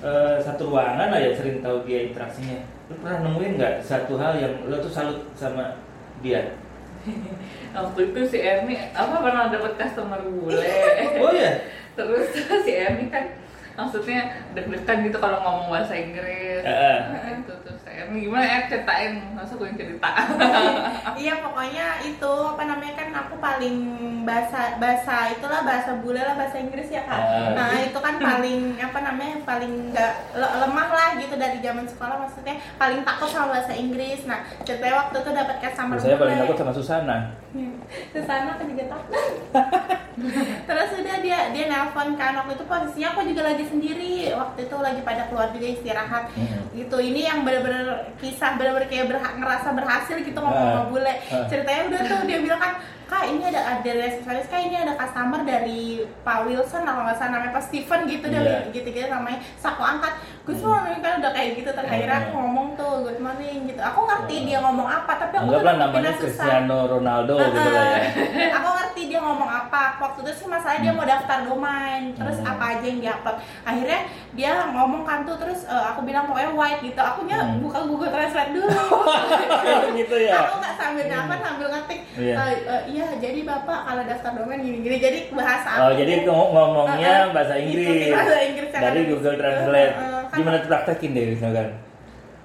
Eh, 0.00 0.36
satu 0.40 0.68
ruangan 0.68 1.08
aja 1.10 1.30
sering 1.34 1.60
tahu 1.60 1.84
dia 1.84 2.08
interaksinya. 2.08 2.64
Lo 2.88 2.96
pernah 2.98 3.20
nemuin 3.22 3.52
nggak 3.54 3.74
satu 3.80 4.16
hal 4.16 4.32
yang 4.34 4.54
lo 4.64 4.76
tuh 4.78 4.88
salut 4.88 5.20
sama 5.32 5.76
dia? 6.20 6.56
waktu 7.76 8.00
itu 8.06 8.20
si 8.26 8.38
Erni 8.40 8.80
apa 8.90 9.20
pernah 9.20 9.48
dapet 9.48 9.76
customer 9.76 10.20
bule 10.22 10.64
Oh 11.20 11.28
ya? 11.30 11.52
terus 11.96 12.32
si 12.64 12.72
Erni 12.72 13.08
kan 13.08 13.28
maksudnya 13.74 14.20
deg-degan 14.54 14.98
gitu 15.10 15.18
kalau 15.18 15.38
ngomong 15.42 15.68
bahasa 15.74 15.94
Inggris 15.98 16.62
Heeh. 16.62 16.98
Nah, 17.10 17.30
itu 17.34 17.54
gimana? 18.10 18.44
Ya 18.44 18.58
ceritain. 18.66 19.12
Masa 19.32 19.52
gue 19.54 19.66
yang 19.66 19.78
cerita? 19.78 20.10
Iya 21.14 21.38
pokoknya 21.40 21.86
itu 22.02 22.32
apa 22.44 22.62
namanya 22.66 22.94
kan 22.96 23.08
aku 23.14 23.38
paling 23.38 23.76
bahasa 24.24 24.76
bahasa 24.76 25.30
itulah 25.30 25.62
bahasa 25.62 25.94
bule 25.96 26.18
lah 26.18 26.34
bahasa 26.34 26.58
Inggris 26.58 26.90
ya 26.90 27.06
kak. 27.06 27.14
Ah. 27.14 27.50
nah 27.54 27.70
itu 27.78 27.94
kan 27.96 28.18
paling 28.18 28.74
apa 28.76 28.98
namanya 29.00 29.36
paling 29.44 29.94
nggak 29.94 30.12
le- 30.34 30.54
lemah 30.58 30.88
lah 30.90 31.08
gitu 31.14 31.34
dari 31.34 31.60
zaman 31.60 31.86
sekolah 31.86 32.16
maksudnya 32.18 32.58
paling 32.74 33.06
takut 33.06 33.30
sama 33.30 33.54
bahasa 33.54 33.72
Inggris. 33.72 34.26
Nah 34.26 34.42
ceritanya 34.64 35.06
waktu 35.06 35.16
itu 35.18 35.30
dapat 35.30 35.56
customer 35.60 35.96
Saya 35.96 36.16
paling 36.18 36.36
takut 36.40 36.56
sama 36.58 36.72
Susana. 36.74 37.16
ke 38.10 38.18
sana 38.20 38.58
aku 38.58 38.66
juga 38.66 38.84
takut. 38.90 39.14
Terus 40.66 40.90
udah 40.94 41.16
dia 41.20 41.38
dia 41.50 41.64
nelpon 41.66 42.14
kan 42.14 42.34
waktu 42.34 42.54
itu 42.54 42.64
posisinya 42.64 43.08
aku 43.12 43.20
juga 43.24 43.42
lagi 43.44 43.64
sendiri. 43.64 44.14
Waktu 44.32 44.66
itu 44.66 44.76
lagi 44.76 45.00
pada 45.00 45.22
keluar 45.28 45.48
juga 45.50 45.66
istirahat. 45.68 46.24
Mm-mm. 46.34 46.62
gitu 46.74 46.98
ini 46.98 47.22
yang 47.22 47.46
bener-bener 47.46 47.93
kisah 48.16 48.54
bener-bener 48.54 48.86
kayak 48.86 49.06
berha- 49.06 49.34
ngerasa 49.34 49.68
berhasil 49.70 50.16
gitu 50.18 50.34
ngomong 50.34 50.54
Ah. 50.60 50.72
sama 50.72 50.84
bule 50.88 51.14
Ah. 51.24 51.46
ceritanya 51.46 51.82
udah 51.86 52.00
tuh 52.02 52.18
dia 52.24 52.38
bilang 52.38 52.60
kan 52.60 52.72
kak 53.04 53.24
ini 53.26 53.42
ada 53.44 53.60
ada 53.74 53.90
resepsionis 53.94 54.46
kak 54.46 54.60
ini 54.62 54.76
ada 54.76 54.92
customer 54.94 55.40
dari 55.42 55.82
Pak 56.18 56.38
Wilson 56.42 56.82
kalau 56.82 57.02
nggak 57.02 57.14
salah 57.14 57.30
namanya 57.34 57.52
Pak 57.52 57.64
Steven 57.64 58.00
gitu 58.04 58.26
Iya. 58.26 58.40
dia 58.40 58.58
gitu-gitu 58.72 59.08
namanya 59.08 59.38
Terus 59.40 59.66
aku 59.66 59.82
angkat 59.82 60.12
good 60.42 60.58
morning 60.58 60.98
kan 60.98 61.18
udah 61.18 61.30
kayak 61.30 61.50
gitu 61.54 61.70
terus 61.70 61.84
akhirnya 61.86 62.16
aku 62.18 62.30
Hmm. 62.30 62.38
ngomong 62.42 62.66
tuh 62.74 62.92
good 63.02 63.16
morning 63.18 63.58
gitu 63.64 63.80
aku 63.80 64.00
ngerti 64.02 64.36
dia 64.44 64.58
ngomong 64.58 64.84
apa 64.86 65.12
tapi 65.16 65.34
aku 65.34 65.44
Anggaplah 65.46 65.74
namanya 65.78 66.10
susah 66.10 66.20
Cristiano 66.20 66.78
Ronaldo 66.86 67.34
gitu 67.38 67.60
lah 67.62 67.84
ya. 67.94 68.00
aku 68.56 68.68
ngerti 68.70 69.02
dia 69.06 69.20
ngomong 69.20 69.50
apa 69.50 69.82
waktu 69.98 70.18
itu 70.20 70.32
sih 70.34 70.46
masalahnya 70.46 70.80
dia 70.82 70.92
mau 70.92 71.06
daftar 71.06 71.38
domain 71.42 72.02
terus 72.12 72.36
Hmm. 72.36 72.50
apa 72.50 72.64
aja 72.70 72.84
yang 72.84 73.00
dia 73.00 73.12
upload 73.14 73.36
akhirnya 73.62 74.00
dia 74.32 74.50
ngomong 74.68 75.02
kan 75.02 75.18
tuh 75.22 75.36
terus 75.36 75.60
eh, 75.64 75.84
aku 75.86 76.00
bilang 76.02 76.24
pokoknya 76.24 76.50
white 76.52 76.80
gitu 76.82 77.00
aku 77.00 77.20
nya 77.24 77.36
Hmm. 77.38 77.60
buka 77.60 77.80
Google 77.82 78.10
Translate 78.10 78.52
dulu 78.52 78.68
gitu 79.98 80.16
ya. 80.18 80.32
aku 80.42 80.54
nggak 80.58 80.74
sambil 80.74 81.04
nyapa 81.06 81.34
sambil 81.38 81.68
ngetik 81.70 82.00
Iya. 82.14 82.34
"Eh, 82.36 82.56
eh, 82.64 82.82
iya 82.88 83.03
jadi 83.14 83.40
bapak 83.42 83.78
kalau 83.82 84.02
daftar 84.04 84.30
domain 84.34 84.60
gini-gini 84.60 84.96
jadi 84.98 85.18
bahasa 85.30 85.70
Oh, 85.76 85.86
aku 85.86 85.96
jadi 85.96 86.12
ngom- 86.22 86.50
ngomongnya 86.50 87.14
eh, 87.20 87.32
bahasa 87.32 87.54
Inggris. 87.56 88.10
bahasa 88.10 88.36
Inggris 88.42 88.68
Dari 88.70 89.00
Google. 89.06 89.34
Translate. 89.34 89.92
Eh, 89.92 89.96
kan- 89.96 90.36
Gimana 90.36 90.56
tuh 90.58 90.68
praktekin 90.68 91.10
deh 91.10 91.26
misalkan? 91.32 91.68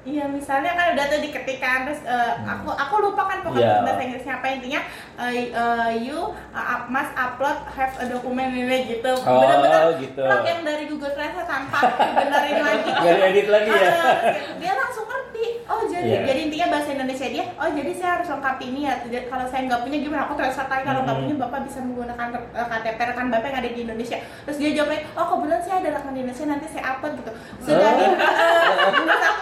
Iya 0.01 0.23
misalnya 0.25 0.71
kan 0.73 0.95
udah 0.95 1.05
tuh 1.07 1.19
diketikkan 1.19 1.83
terus 1.83 1.99
eh, 2.01 2.33
aku 2.41 2.71
aku 2.71 2.95
lupa 3.01 3.23
kan 3.25 3.37
Hmm. 3.39 3.51
Pokoknya 3.51 3.81
bahasa 3.81 4.01
Inggrisnya 4.01 4.35
apa 4.35 4.47
intinya 4.49 4.79
eh, 5.17 5.31
eh, 5.49 5.89
you 5.97 6.19
uh, 6.49 6.79
must 6.85 7.11
upload 7.13 7.55
have 7.69 7.91
a 7.97 8.05
dokumen 8.05 8.47
ini 8.49 8.77
gitu 8.89 9.11
Oh, 9.17 9.39
bener-bener 9.39 9.95
gitu. 9.97 10.21
plug 10.21 10.43
yang 10.45 10.61
dari 10.61 10.83
Google 10.85 11.11
Translate 11.11 11.43
tanpa 11.45 11.79
benerin 12.13 12.59
lagi 12.69 12.89
Nggak 12.89 13.15
diedit 13.17 13.47
lagi 13.49 13.69
ya? 13.69 13.79
Eh, 13.81 14.15
dia 14.57 14.73
langsung 14.73 15.03
ngerti 15.05 15.45
oh 15.65 15.81
jadi 15.85 16.03
Iya. 16.05 16.19
jadi 16.25 16.39
intinya 16.41 16.67
bahasa 16.69 16.89
Indonesia 16.91 17.27
dia 17.27 17.45
oh 17.53 17.69
jadi 17.69 17.91
saya 17.93 18.11
harus 18.13 18.27
lengkapi 18.29 18.63
ini 18.65 18.79
ya 18.81 18.93
Jadi 19.01 19.17
kalau 19.25 19.45
saya 19.45 19.61
nggak 19.65 19.81
punya 19.81 19.97
gimana 19.99 20.21
aku 20.21 20.33
translate 20.35 20.69
lagi 20.69 20.83
kalau 20.85 21.01
nggak 21.01 21.11
Hmm. 21.11 21.23
punya 21.25 21.35
bapak 21.37 21.59
bisa 21.61 21.79
menggunakan 21.81 22.27
KTP 22.53 22.99
rekan 23.05 23.27
bapak 23.29 23.47
yang 23.47 23.57
ada 23.57 23.69
di 23.69 23.81
Indonesia 23.81 24.17
terus 24.41 24.57
dia 24.57 24.69
jawab 24.73 24.89
lagi 24.89 25.03
oh 25.13 25.25
kebetulan 25.27 25.61
saya 25.61 25.75
ada 25.77 25.89
rekan 25.93 26.11
di 26.13 26.19
Indonesia 26.21 26.45
nanti 26.45 26.65
saya 26.67 26.83
upload 26.89 27.13
gitu 27.17 27.31
sudah 27.61 27.89
Oh. 27.89 27.95
gitu 27.97 28.15
terus 29.07 29.23
aku 29.25 29.41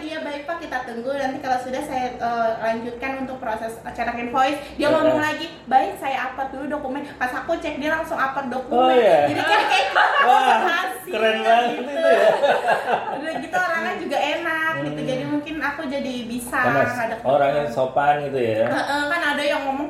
nulis 0.00 0.16
lagi 0.16 0.16
ya 0.16 0.20
baik 0.22 0.42
pak 0.48 0.56
kita 0.58 0.78
tunggu 0.82 1.12
nanti 1.12 1.38
kalau 1.38 1.58
sudah 1.60 1.82
saya 1.82 2.06
eh, 2.14 2.50
lanjutkan 2.58 3.12
untuk 3.20 3.36
proses 3.36 3.72
cetak 3.84 4.16
invoice 4.16 4.56
dia 4.74 4.88
Eh, 4.88 4.90
ngomong 4.90 5.20
lagi 5.20 5.46
baik 5.66 6.00
saya 6.00 6.16
upload 6.26 6.48
dulu 6.50 6.64
dokumen 6.70 7.04
pas 7.14 7.28
aku 7.30 7.52
cek 7.54 7.76
dia 7.76 7.92
langsung 7.92 8.16
upload 8.16 8.48
dokumen 8.48 8.80
Oh, 8.80 8.90
iya. 8.90 9.28
jadi 9.28 9.42
kan 9.42 9.60
kayak 9.62 9.86
Wah, 10.20 10.60
keren 11.02 11.38
banget 11.40 11.68
gitu. 11.74 11.90
itu 11.90 12.00
ya. 12.00 12.28
udah 13.16 13.32
gitu 13.38 13.56
orangnya 13.58 13.94
juga 13.98 14.18
enak 14.18 14.72
gitu 14.80 15.00
Hmm. 15.00 15.08
jadi 15.10 15.24
mungkin 15.26 15.54
aku 15.58 15.82
jadi 15.86 16.14
bisa 16.24 16.58
Karena 16.60 16.84
ngadep- 16.86 17.24
orangnya 17.26 17.64
sopan 17.68 18.14
gitu 18.22 18.38
ya. 18.38 18.64
Heeh, 18.66 19.02
kan 19.06 19.20
ada 19.26 19.42
yang 19.42 19.60
ngomong 19.62 19.88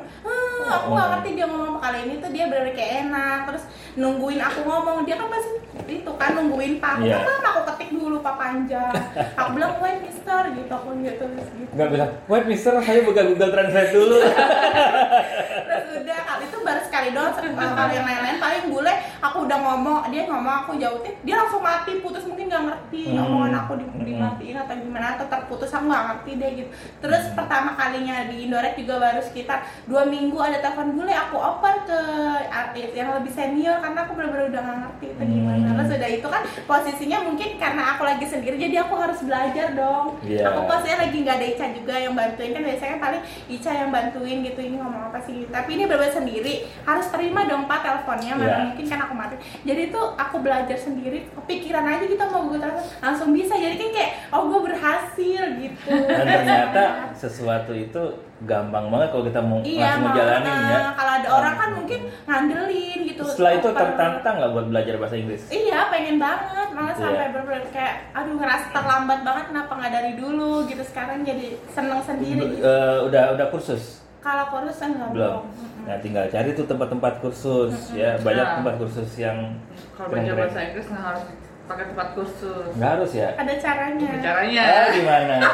"Hmm, 0.61 0.71
aku 0.71 0.87
nggak 0.91 1.07
ngerti 1.11 1.29
dia 1.33 1.45
ngomong 1.45 1.69
apa. 1.71 1.79
Kali 1.81 1.97
ini 2.03 2.13
tuh 2.17 2.29
dia 2.29 2.45
benar 2.45 2.69
kayak 2.71 2.93
enak. 3.03 3.39
Terus 3.45 3.63
nungguin 3.93 4.39
aku 4.39 4.59
ngomong 4.61 4.97
dia 5.03 5.15
kan 5.15 5.27
pasti 5.27 5.51
itu 5.89 6.11
kan 6.13 6.31
nungguin 6.33 6.73
pak. 6.77 6.91
Aku 6.95 7.03
Iya. 7.03 7.17
kan 7.19 7.43
aku 7.43 7.61
ketik 7.67 7.89
dulu 7.91 8.17
pak 8.19 8.35
panjang. 8.37 8.93
Aku 9.35 9.49
bilang 9.53 9.73
wait 9.77 9.99
mister 9.99 10.41
gitu. 10.51 10.71
Aku 10.71 10.89
gitu 10.97 11.23
terus 11.25 11.49
gitu 11.51 11.71
Nggak 11.71 11.89
bilang, 11.89 12.11
wait 12.25 12.45
mister 12.45 12.73
saya 12.77 12.99
buka 13.01 13.21
Google 13.23 13.49
Translate 13.49 13.91
dulu. 13.91 14.17
terus 15.67 15.85
udah 15.97 16.19
kali 16.21 16.43
itu 16.45 16.57
sekali 17.01 17.17
doang 17.17 17.33
sering 17.33 17.53
kalau 17.57 17.89
yang 17.89 18.05
lain-lain 18.05 18.37
paling 18.37 18.65
bule 18.69 18.93
aku 19.19 19.37
udah 19.41 19.57
ngomong 19.59 19.97
dia 20.07 20.23
ngomong 20.23 20.55
aku 20.61 20.71
jauhin 20.77 21.13
dia 21.19 21.35
langsung 21.35 21.61
mati 21.61 21.97
putus 21.97 22.23
mungkin 22.23 22.45
nggak 22.45 22.63
ngerti 22.63 23.03
Hmm. 23.11 23.25
omongan 23.25 23.53
aku 23.57 23.71
di, 23.75 23.85
Hmm. 23.87 24.05
dimatiin 24.05 24.55
atau 24.55 24.75
gimana 24.75 25.17
atau 25.17 25.25
terputus 25.25 25.71
aku 25.71 25.85
nggak 25.87 26.05
ngerti 26.07 26.31
deh 26.37 26.49
gitu 26.55 26.69
terus 27.01 27.23
Hmm. 27.25 27.35
pertama 27.35 27.69
kalinya 27.73 28.29
di 28.29 28.45
Indoret 28.45 28.77
juga 28.77 28.95
baru 28.99 29.17
sekitar 29.19 29.59
dua 29.85 30.05
minggu 30.05 30.37
ada 30.37 30.59
telepon 30.59 30.93
bule 30.93 31.09
aku 31.09 31.35
oper 31.35 31.73
ke 31.83 31.99
artis 32.45 32.89
yang 32.93 33.09
lebih 33.11 33.31
senior 33.31 33.79
karena 33.79 33.99
aku 33.99 34.11
benar-benar 34.13 34.45
udah 34.47 34.61
nggak 34.61 34.77
ngerti 34.79 35.05
itu 35.09 35.23
gimana 35.23 35.57
Hmm. 35.57 35.73
terus 35.73 35.89
udah 35.91 36.11
itu 36.11 36.27
kan 36.27 36.41
posisinya 36.63 37.17
mungkin 37.23 37.49
karena 37.57 37.83
aku 37.91 38.03
lagi 38.03 38.25
sendiri 38.27 38.55
jadi 38.59 38.75
aku 38.83 38.93
harus 38.95 39.19
belajar 39.21 39.73
dong 39.73 40.21
Iya. 40.21 40.45
aku 40.45 40.59
posisinya 40.67 40.97
lagi 41.01 41.17
nggak 41.17 41.35
ada 41.35 41.47
Ica 41.47 41.65
juga 41.71 41.93
yang 41.95 42.13
bantuin 42.13 42.51
kan 42.51 42.61
biasanya 42.61 42.97
paling 42.99 43.21
Ica 43.47 43.71
yang 43.73 43.89
bantuin 43.89 44.37
gitu 44.41 44.59
ini 44.59 44.75
ngomong 44.77 45.09
apa 45.09 45.19
sih 45.19 45.47
tapi 45.47 45.69
ini 45.73 45.83
berbeda 45.83 46.13
sendiri 46.13 46.53
harus 46.91 47.07
terima 47.07 47.41
dong 47.45 47.63
pak 47.65 47.79
teleponnya. 47.79 48.33
Mana 48.33 48.47
Iya. 48.47 48.57
mungkin 48.67 48.85
kan 48.85 48.99
aku 49.01 49.13
mati. 49.13 49.35
Jadi 49.61 49.83
tuh 49.89 50.05
aku 50.13 50.35
belajar 50.39 50.75
sendiri 50.75 51.23
kepikiran 51.31 51.85
aja 51.85 52.03
gitu 52.03 52.23
mau 52.25 52.43
gue 52.45 52.59
langsung 52.99 53.31
bisa. 53.31 53.53
Jadi 53.53 53.75
kan 53.75 53.89
kayak 53.89 54.11
oh 54.29 54.41
gue 54.47 54.59
berhasil 54.65 55.43
gitu. 55.57 55.87
Dan 55.87 56.25
ternyata 56.27 56.83
sesuatu 57.13 57.71
itu 57.71 58.01
gampang 58.41 58.89
banget 58.89 59.13
kalau 59.13 59.23
kita 59.23 59.37
mau 59.37 59.61
iya 59.61 59.93
langsung 59.93 60.09
ngejalanin 60.09 60.55
ya. 60.65 60.79
kalau 60.97 61.13
ada 61.13 61.29
orang 61.29 61.53
kan 61.55 61.69
mungkin 61.77 61.99
ngandelin 62.25 62.99
gitu. 63.05 63.21
Setelah 63.21 63.53
itu 63.55 63.69
tertantang 63.69 64.33
nggak 64.41 64.51
buat 64.51 64.65
belajar 64.67 64.93
bahasa 64.97 65.15
Inggris? 65.15 65.41
Iya 65.47 65.79
pengen 65.87 66.17
banget. 66.17 66.67
Malah 66.73 66.89
Iya. 66.89 66.97
sampai 66.97 67.25
bener-bener 67.29 67.63
kayak 67.69 67.95
aduh 68.11 68.33
ngerasa 68.33 68.65
terlambat 68.73 69.19
banget. 69.21 69.45
Kenapa 69.53 69.71
nggak 69.77 69.93
dari 69.93 70.11
dulu? 70.17 70.65
Gitu. 70.65 70.81
Sekarang 70.81 71.21
jadi 71.21 71.53
seneng 71.69 72.01
sendiri 72.01 72.41
gitu. 72.49 72.65
Eh, 72.65 72.97
udah 73.05 73.37
udah 73.37 73.47
kursus 73.47 74.00
Kalau 74.21 74.45
kurus 74.47 74.77
enggak 74.79 75.09
belum? 75.11 75.41
Nah 75.81 75.97
tinggal 75.97 76.25
cari 76.29 76.49
tuh 76.53 76.65
tempat-tempat 76.65 77.13
kursus 77.19 77.73
ya 77.91 78.13
banyak 78.21 78.45
Nah. 78.45 78.55
tempat 78.61 78.75
kursus 78.77 79.11
yang 79.17 79.57
Kalau 79.93 80.07
belajar 80.07 80.33
bahasa 80.37 80.59
Inggris 80.63 80.85
nggak 80.87 81.03
harus 81.03 81.23
pakai 81.65 81.85
tempat 81.89 82.07
kursus. 82.13 82.69
Nggak 82.77 82.91
harus 82.95 83.11
ya? 83.11 83.29
Ada 83.33 83.53
caranya. 83.57 84.11
Caranya. 84.19 84.61
Ah, 84.63 84.87
gimana? 84.91 85.35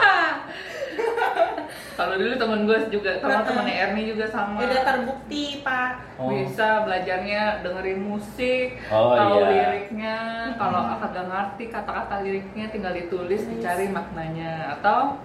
Kalau 1.98 2.14
dulu 2.14 2.38
temen 2.38 2.60
gue 2.64 2.80
juga, 2.94 3.18
sama 3.18 3.34
Heeh. 3.34 3.46
temennya 3.50 3.76
Erni 3.82 4.02
juga 4.06 4.26
sama. 4.30 4.62
Udah 4.62 4.82
terbukti 4.86 5.66
pak. 5.66 5.92
Oh. 6.22 6.30
Bisa 6.30 6.86
belajarnya 6.86 7.66
dengerin 7.66 8.00
musik, 8.06 8.78
Oh, 8.88 9.18
tahu 9.18 9.42
iya. 9.42 9.50
liriknya. 9.50 10.18
Kalau 10.54 10.94
kagak 10.94 11.26
ngerti 11.26 11.64
kata-kata 11.68 12.16
liriknya 12.22 12.70
tinggal 12.70 12.94
ditulis, 12.94 13.42
dicari 13.50 13.90
maknanya. 13.90 14.78
Atau 14.78 15.18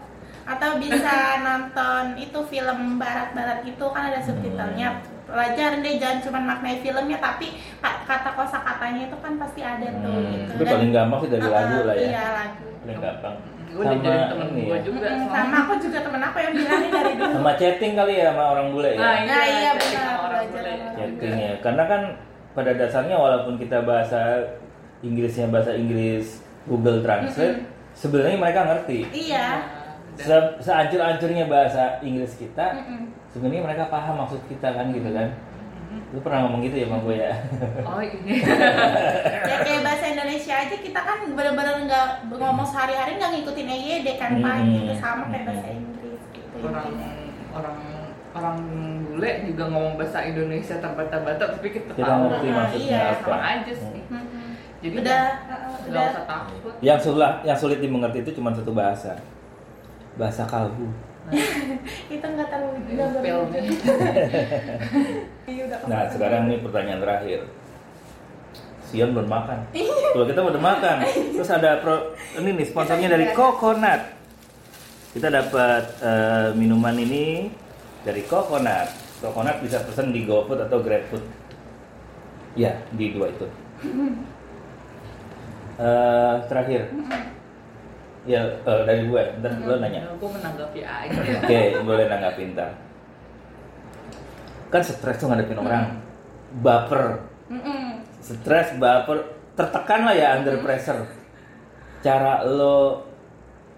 Atau 0.44 0.76
bisa 0.76 1.14
nonton 1.38 2.16
itu 2.16 2.38
film 2.44 2.78
barat-barat 2.96 3.62
itu 3.62 3.84
kan 3.86 4.02
ada 4.06 4.18
subtitlenya. 4.18 4.98
Pelajarin 5.22 5.80
deh 5.80 5.96
jangan 5.96 6.18
cuma 6.20 6.38
maknai 6.42 6.76
filmnya 6.78 7.16
tapi 7.16 7.46
ka- 7.78 8.04
kata 8.04 8.30
kosa 8.32 8.58
katanya 8.60 9.06
itu 9.06 9.16
kan 9.16 9.32
pasti 9.36 9.60
ada 9.60 9.86
tuh 9.94 10.12
Hmm, 10.12 10.28
gitu. 10.28 10.52
itu 10.54 10.64
paling 10.66 10.90
gampang 10.90 11.18
sih 11.18 11.30
dari 11.30 11.42
Uh-uh, 11.42 11.54
lagu 11.54 11.78
lah 11.82 11.94
ya. 11.94 12.04
Iya 12.06 12.24
lagu. 12.32 12.64
Paling 12.78 13.00
gampang. 13.00 13.36
gue 13.72 13.80
diajarin 13.82 14.24
temen 14.28 14.46
ini 14.50 14.62
gue 14.62 14.76
ya. 14.76 14.82
juga. 14.84 15.06
Mm-mm, 15.08 15.32
sama 15.32 15.56
aku 15.58 15.72
juga 15.80 15.98
temen 16.02 16.20
aku 16.22 16.36
yang 16.38 16.52
bilang 16.52 16.76
nih 16.78 16.90
dari 16.92 17.12
dulu. 17.18 17.32
Sama 17.32 17.52
chatting 17.54 17.92
kali 17.94 18.12
ya 18.14 18.24
sama 18.28 18.44
orang 18.50 18.66
bule 18.68 18.90
ya. 18.90 18.98
Nah, 18.98 19.16
Nah, 19.22 19.42
iya, 19.46 19.70
benar, 19.72 19.88
sama 19.88 20.12
orang 20.20 20.42
belajar 20.44 20.52
bule. 20.52 20.72
sama 20.76 20.92
chatting 20.94 21.34
ya 21.38 21.52
karena 21.58 21.84
kan 21.86 22.02
pada 22.52 22.70
dasarnya 22.74 23.16
walaupun 23.16 23.54
kita 23.56 23.78
bahasa 23.80 24.20
Inggrisnya 25.00 25.48
bahasa 25.48 25.72
Inggris 25.72 26.26
Google 26.62 27.00
Translate 27.00 27.64
sebenarnya 27.92 28.36
mereka 28.36 28.60
ngerti 28.66 28.98
Iya. 29.08 29.46
Se 30.14 30.28
seancur-ancurnya 30.60 31.46
bahasa 31.46 31.96
Inggris 32.00 32.36
kita 32.36 32.66
Mm-mm. 32.74 33.08
sebenarnya 33.28 33.62
mereka 33.62 33.84
paham 33.86 34.18
maksud 34.18 34.44
kita 34.44 34.68
kan 34.68 34.90
gitu 34.90 35.08
kan. 35.08 35.28
Lu 36.08 36.20
pernah 36.20 36.44
ngomong 36.44 36.60
gitu 36.62 36.76
ya 36.78 36.86
bang 36.86 37.00
gue 37.00 37.16
ya? 37.18 37.32
Oh 37.82 37.96
ini. 37.98 38.32
ya 39.44 39.56
kayak 39.58 39.80
bahasa 39.82 40.04
Indonesia 40.10 40.54
aja 40.58 40.76
kita 40.78 40.96
kan 40.98 41.18
bener-bener 41.26 41.76
nggak 41.82 42.06
ngomong 42.30 42.64
sehari-hari 42.64 43.16
nggak 43.16 43.30
ngikutin 43.34 43.68
EYD 43.68 44.08
kan 44.16 44.32
pak. 44.38 44.54
Hmm. 44.54 44.68
gitu 44.70 44.92
sama 44.94 45.24
kayak 45.28 45.44
bahasa 45.46 45.68
Inggris 45.70 46.22
gitu 46.30 46.56
orang 46.62 46.88
orang 47.50 47.76
orang 48.32 48.56
bule 49.02 49.30
juga 49.46 49.64
ngomong 49.66 49.94
bahasa 49.94 50.18
Indonesia 50.22 50.76
terbata-bata 50.76 51.44
tapi 51.50 51.68
kita, 51.70 51.92
kita 51.92 52.00
tahu. 52.02 52.20
ngerti 52.26 52.46
Ah, 52.46 52.54
maksudnya 52.54 52.88
iya, 52.88 53.02
apa. 53.10 53.20
sama 53.22 53.38
aja 53.42 53.72
sih. 53.74 54.02
Mm-mm. 54.06 54.48
jadi 54.78 54.94
udah 54.98 55.22
nggak- 55.42 55.60
uh, 55.62 55.76
nggak 55.82 55.92
udah. 55.92 56.04
usah 56.10 56.24
takut. 56.26 56.72
Yang 56.80 56.98
sulit 57.02 57.32
yang 57.42 57.58
sulit 57.58 57.78
dimengerti 57.78 58.18
itu 58.22 58.32
cuma 58.34 58.48
satu 58.50 58.72
bahasa 58.72 59.12
bahasa 60.16 60.44
kalbu. 60.44 60.88
Itu 62.12 62.26
nggak 62.26 62.48
terlalu 62.50 62.78
Ini. 62.90 63.76
Iya, 65.42 65.64
nah 65.86 66.06
sekarang 66.10 66.50
nih 66.50 66.58
pertanyaan 66.60 67.00
terakhir. 67.02 67.40
Sion 68.92 69.16
belum 69.16 69.30
makan. 69.30 69.58
Kalau 70.12 70.26
kita 70.28 70.40
udah 70.44 70.60
makan 70.60 70.96
terus 71.38 71.48
ada 71.48 71.80
pro, 71.80 72.12
ini 72.36 72.60
nih 72.60 72.66
sponsornya 72.68 73.08
dari 73.08 73.32
Coconut. 73.32 74.02
Kita 75.16 75.28
dapat 75.32 75.84
eh, 76.04 76.48
minuman 76.56 76.96
ini 77.00 77.48
dari 78.04 78.20
Coconut. 78.28 78.92
Coconut 79.24 79.62
bisa 79.64 79.80
pesan 79.80 80.12
di 80.12 80.28
GoFood 80.28 80.68
atau 80.68 80.82
GrabFood? 80.84 81.24
Ya 82.52 82.76
di 82.92 83.16
dua 83.16 83.32
itu. 83.32 83.48
Eh, 85.80 86.36
terakhir 86.52 86.92
ya 88.22 88.38
eh, 88.46 88.80
dari 88.86 89.10
gue 89.10 89.22
ntar 89.42 89.52
lo 89.66 89.82
nanya 89.82 90.06
gue 90.14 90.30
menanggapi 90.30 90.80
aja 90.86 91.18
Oke, 91.42 91.58
boleh 91.82 92.06
nanggapin 92.06 92.54
ntar. 92.54 92.70
Kan 94.72 94.80
stres 94.80 95.18
tuh 95.20 95.28
ngadepin 95.28 95.58
orang. 95.58 96.00
Baper. 96.64 97.20
Mm-mm. 97.52 98.00
Stres, 98.22 98.78
baper. 98.80 99.20
Tertekan 99.52 100.08
lah 100.08 100.14
ya 100.16 100.40
under 100.40 100.64
pressure. 100.64 101.04
Cara 102.00 102.46
lo 102.48 103.04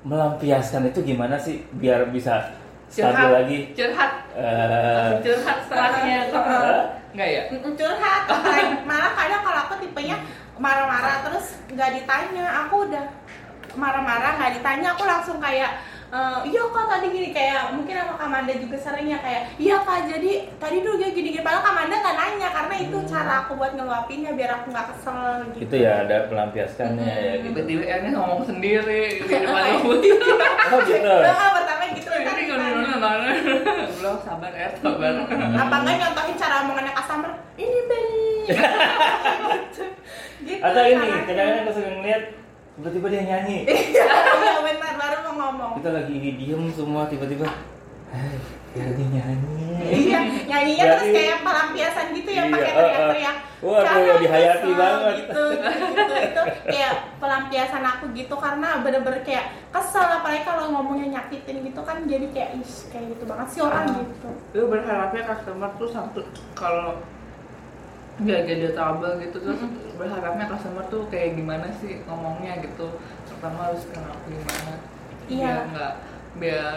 melampiaskan 0.04 0.92
itu 0.92 1.00
gimana 1.02 1.40
sih 1.40 1.64
biar 1.74 2.12
bisa 2.12 2.52
stabil 2.92 3.10
curhat 3.10 3.32
lagi? 3.32 3.58
curhat 3.72 4.12
Eh, 4.36 4.44
Langsung 4.44 5.22
curhat 5.24 5.58
setelahnya 5.64 6.18
Eh, 6.28 6.80
nggak 7.14 7.28
ya 7.30 7.42
curhat 7.50 8.22
malah 8.84 9.12
kadang 9.14 9.42
kalau 9.46 9.60
aku 9.70 9.74
tipenya 9.80 10.18
marah-marah 10.58 11.22
terus 11.26 11.58
nggak 11.70 11.90
ditanya 11.98 12.44
aku 12.66 12.86
udah 12.90 13.06
marah-marah 13.74 14.32
nggak 14.36 14.52
ditanya 14.56 14.88
aku 14.92 15.02
langsung 15.04 15.38
kayak 15.38 15.70
"Eh, 16.08 16.40
iya 16.46 16.62
kak 16.62 16.86
tadi 16.86 17.10
gini 17.10 17.34
kayak 17.34 17.74
mungkin 17.74 17.98
sama 17.98 18.14
Kamanda 18.14 18.54
juga 18.54 18.78
seringnya 18.78 19.18
kayak 19.18 19.58
iya 19.58 19.82
kak 19.82 20.06
jadi 20.06 20.30
tadi 20.56 20.76
dulu 20.78 20.94
dia 20.94 21.10
gini 21.10 21.28
gini 21.30 21.42
padahal 21.42 21.66
Kamanda 21.66 21.94
nggak 21.98 22.16
nanya 22.16 22.48
karena 22.54 22.74
itu 22.78 22.96
cara 23.04 23.32
aku 23.42 23.58
buat 23.58 23.72
ngeluapinnya 23.74 24.30
biar 24.32 24.50
aku 24.54 24.70
nggak 24.70 24.86
kesel 24.94 25.18
gitu. 25.50 25.66
Itu 25.66 25.74
ya 25.76 26.06
ada 26.06 26.30
pelampiaskannya 26.30 27.02
ya 27.02 27.32
gitu. 27.34 27.44
tiba-tiba 27.50 27.82
Ernya 27.84 28.10
ngomong 28.14 28.46
sendiri 28.46 29.02
di 29.18 29.26
depan 29.42 29.64
ibu 29.74 29.90
Oh 30.70 30.78
gitu. 30.86 31.02
Nah, 31.02 31.50
pertama 31.50 31.82
gitu 31.90 32.08
ini 32.14 32.22
ntar 32.22 32.38
gimana 32.38 33.30
belum 33.98 34.16
sabar 34.22 34.52
er 34.54 34.72
sabar. 34.78 35.12
Apa 35.34 35.74
enggak 35.82 35.96
nyontohin 35.98 36.36
cara 36.38 36.54
omongannya 36.62 36.92
customer 36.94 37.32
ini 37.58 37.78
beli 37.90 38.30
gitu. 40.44 40.60
Atau 40.60 40.82
ini, 40.84 41.00
kadang-kadang 41.00 41.64
aku 41.64 41.72
sering 41.74 41.98
lihat 42.04 42.22
tiba-tiba 42.74 43.06
dia 43.08 43.22
nyanyi. 43.24 43.58
iya 43.70 44.58
benar 44.60 44.92
baru 44.96 45.16
mau 45.24 45.34
ngomong 45.48 45.70
Kita 45.78 45.90
lagi 45.92 46.14
diem 46.34 46.62
semua 46.70 47.06
tiba-tiba, 47.06 47.46
hai, 48.10 48.34
dia 48.70 48.82
lagi 48.84 49.04
nyanyi. 49.06 49.62
iya 49.84 50.20
nyanyinya 50.44 50.84
terus 50.88 51.08
kayak 51.08 51.38
pelampiasan 51.40 52.06
gitu 52.12 52.30
ya 52.30 52.42
Iya, 52.42 52.50
pakai 52.50 52.64
eh, 52.64 52.74
teriak-teriak. 52.74 53.36
Waduh, 53.60 53.80
Jangan 53.80 54.16
dihayati 54.18 54.70
banget. 54.74 55.14
gitu, 55.16 55.42
gitu 55.56 56.14
itu 56.14 56.42
kayak 56.66 56.92
pelampiasan 57.16 57.84
aku 57.86 58.04
gitu 58.12 58.34
karena 58.36 58.68
bener-bener 58.80 59.22
kayak 59.22 59.44
kesel 59.70 60.04
apalagi 60.04 60.42
kalau 60.42 60.64
ngomongnya 60.70 61.06
nyakitin 61.14 61.64
gitu 61.64 61.80
kan 61.80 62.04
jadi 62.04 62.26
kayak 62.28 62.50
is 62.58 62.86
kayak 62.88 63.06
gitu 63.10 63.24
banget 63.24 63.46
sih 63.48 63.60
orang 63.60 63.86
gitu 63.94 64.28
Gue 64.52 64.66
berharapnya 64.68 65.22
customer 65.24 65.70
tuh 65.74 65.88
satu 65.88 66.20
kalau 66.52 67.00
nggak 68.14 68.40
jadi 68.46 68.66
trouble 68.72 69.18
gitu 69.18 69.36
terus 69.42 69.60
berharapnya 69.98 70.46
customer 70.46 70.84
tuh 70.86 71.02
kayak 71.10 71.34
gimana 71.34 71.66
sih 71.82 71.98
ngomongnya 72.06 72.62
gitu. 72.62 72.94
Pertama 73.26 73.70
harus 73.70 73.82
kenal 73.90 74.14
gimana 74.24 74.74
Iya. 75.24 75.40
biar 75.40 75.58
nggak 75.72 75.92
biar 76.36 76.76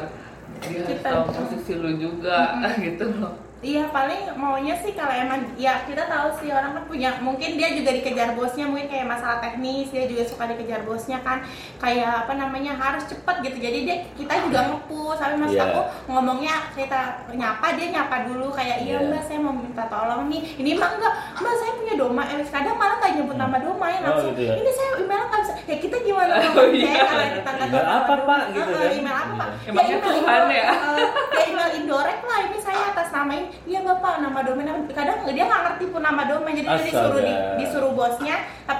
dia 0.64 0.82
harus 0.82 1.02
tahu 1.04 1.22
posisi 1.30 1.74
lu 1.76 1.92
juga 1.96 2.58
gitu 2.86 3.06
loh 3.20 3.36
Iya 3.58 3.90
paling 3.90 4.38
maunya 4.38 4.78
sih 4.78 4.94
kalau 4.94 5.10
emang 5.10 5.42
ya 5.58 5.82
kita 5.82 6.06
tahu 6.06 6.30
sih 6.32 6.50
orang 6.50 6.72
kan 6.72 6.84
punya 6.86 7.18
mungkin 7.18 7.58
dia 7.58 7.74
juga 7.74 7.90
dikejar 7.90 8.32
bosnya 8.32 8.64
mungkin 8.64 8.86
kayak 8.86 9.08
masalah 9.08 9.42
teknis 9.42 9.90
dia 9.90 10.06
juga 10.06 10.24
suka 10.24 10.46
dikejar 10.48 10.86
bosnya 10.86 11.18
kan 11.20 11.42
kayak 11.76 12.22
apa 12.22 12.34
namanya 12.34 12.72
harus 12.72 13.02
cepet 13.06 13.36
gitu 13.42 13.58
jadi 13.58 13.78
dia 13.82 13.96
kita 14.14 14.34
juga 14.44 14.60
ngepus 14.64 15.18
tapi 15.18 15.36
maksud 15.36 15.58
Iya. 15.58 15.66
aku 15.68 15.82
ngomongnya 16.08 16.56
kita 16.72 17.02
nyapa 17.32 17.68
dia 17.74 17.88
nyapa 17.92 18.16
dulu 18.26 18.54
kayak 18.54 18.78
iya 18.80 18.96
Iya. 18.96 19.10
mbak 19.10 19.24
saya 19.26 19.40
mau 19.40 19.50
minta 19.52 19.84
tolong 19.88 20.28
nih 20.28 20.42
ini 20.56 20.72
mah 20.74 20.90
enggak 20.94 21.14
mbak 21.36 21.56
saya 21.56 21.72
punya 21.74 21.94
doma 21.96 22.24
eh 22.24 22.46
kadang 22.46 22.78
malah 22.78 22.96
nggak 22.96 23.14
nyebut 23.16 23.36
nama 23.36 23.58
doma 23.58 23.86
ya 23.88 23.98
Oh, 23.98 24.06
langsung 24.14 24.32
gitu 24.32 24.42
ya. 24.44 24.54
ini 24.56 24.72
saya 24.72 24.90
email 24.98 25.24
nggak 25.24 25.42
bisa 25.42 25.54
ya 25.66 25.76
kita 25.80 25.98
gimana 26.00 26.34
Oh, 26.54 26.66
iya. 26.70 26.86
saya 26.86 27.04
kalau 27.04 27.26
kita 27.34 27.50
nggak 27.50 27.68
Email 27.68 27.90
apa. 27.90 28.14
Pak? 28.22 28.42
Gitu 28.48 28.70
kan. 28.70 28.90
email 28.94 29.18
apa 29.18 29.34
pak 29.34 29.50
Iya. 29.50 29.66
Emangnya 29.68 29.96
email 29.98 30.14
Tuhan 30.14 30.44
ya? 30.48 30.66
eh, 30.70 31.08
ya 31.34 31.44
email 31.48 31.70
indirect 31.76 32.22
lah 32.22 32.40
ini 32.44 32.58
saya 32.60 32.82
atas 32.88 33.10
nama 33.10 33.34
ini 33.34 33.47
iya 33.66 33.80
bapak 33.82 34.20
nama 34.20 34.40
domain 34.42 34.68
kadang 34.90 35.26
dia 35.28 35.46
nggak 35.46 35.62
ngerti 35.64 35.86
pun 35.90 36.02
nama 36.02 36.24
domain 36.24 36.56
jadi 36.56 36.68
dia 36.68 36.76
Astaga. 36.78 36.92
disuruh 36.92 37.22
di- 37.22 37.42
disuruh 37.58 37.92
bosnya 37.92 38.36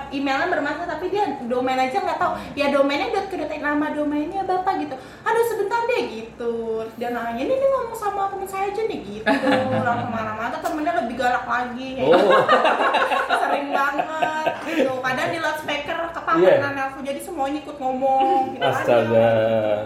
emailnya 0.08 0.48
bermasalah 0.48 0.88
tapi 0.88 1.12
dia 1.12 1.24
domain 1.48 1.80
aja 1.80 2.00
nggak 2.00 2.20
tahu. 2.20 2.34
Ya 2.56 2.72
domainnya 2.72 3.12
udah 3.12 3.24
kedetek 3.28 3.60
nama 3.60 3.92
domainnya 3.92 4.44
bapak 4.44 4.84
gitu. 4.84 4.96
Aduh 5.24 5.46
sebentar 5.48 5.84
deh 5.84 6.02
gitu. 6.08 6.54
Dia 6.96 7.12
nanya 7.12 7.40
ini 7.40 7.54
nih 7.54 7.68
ngomong 7.68 7.96
sama 7.96 8.32
temen 8.32 8.48
saya 8.48 8.72
aja 8.72 8.82
nih 8.84 9.00
gitu. 9.04 9.28
Marah-marah 9.72 10.52
Terus 10.52 10.64
temennya 10.64 10.94
lebih 11.04 11.16
galak 11.20 11.46
lagi. 11.46 11.90
Oh, 12.04 12.16
sering 13.44 13.68
banget 13.72 14.48
gitu. 14.64 14.92
Kadang 15.00 15.28
di 15.32 15.40
loudspeaker 15.40 15.97
Iya. 16.30 16.60
kepaparan 16.60 16.76
aku 16.86 17.00
jadi 17.02 17.20
semuanya 17.20 17.60
ikut 17.62 17.78
ngomong 17.78 18.42
gitu 18.50 18.60
kan. 18.60 18.72
astaga, 18.74 19.30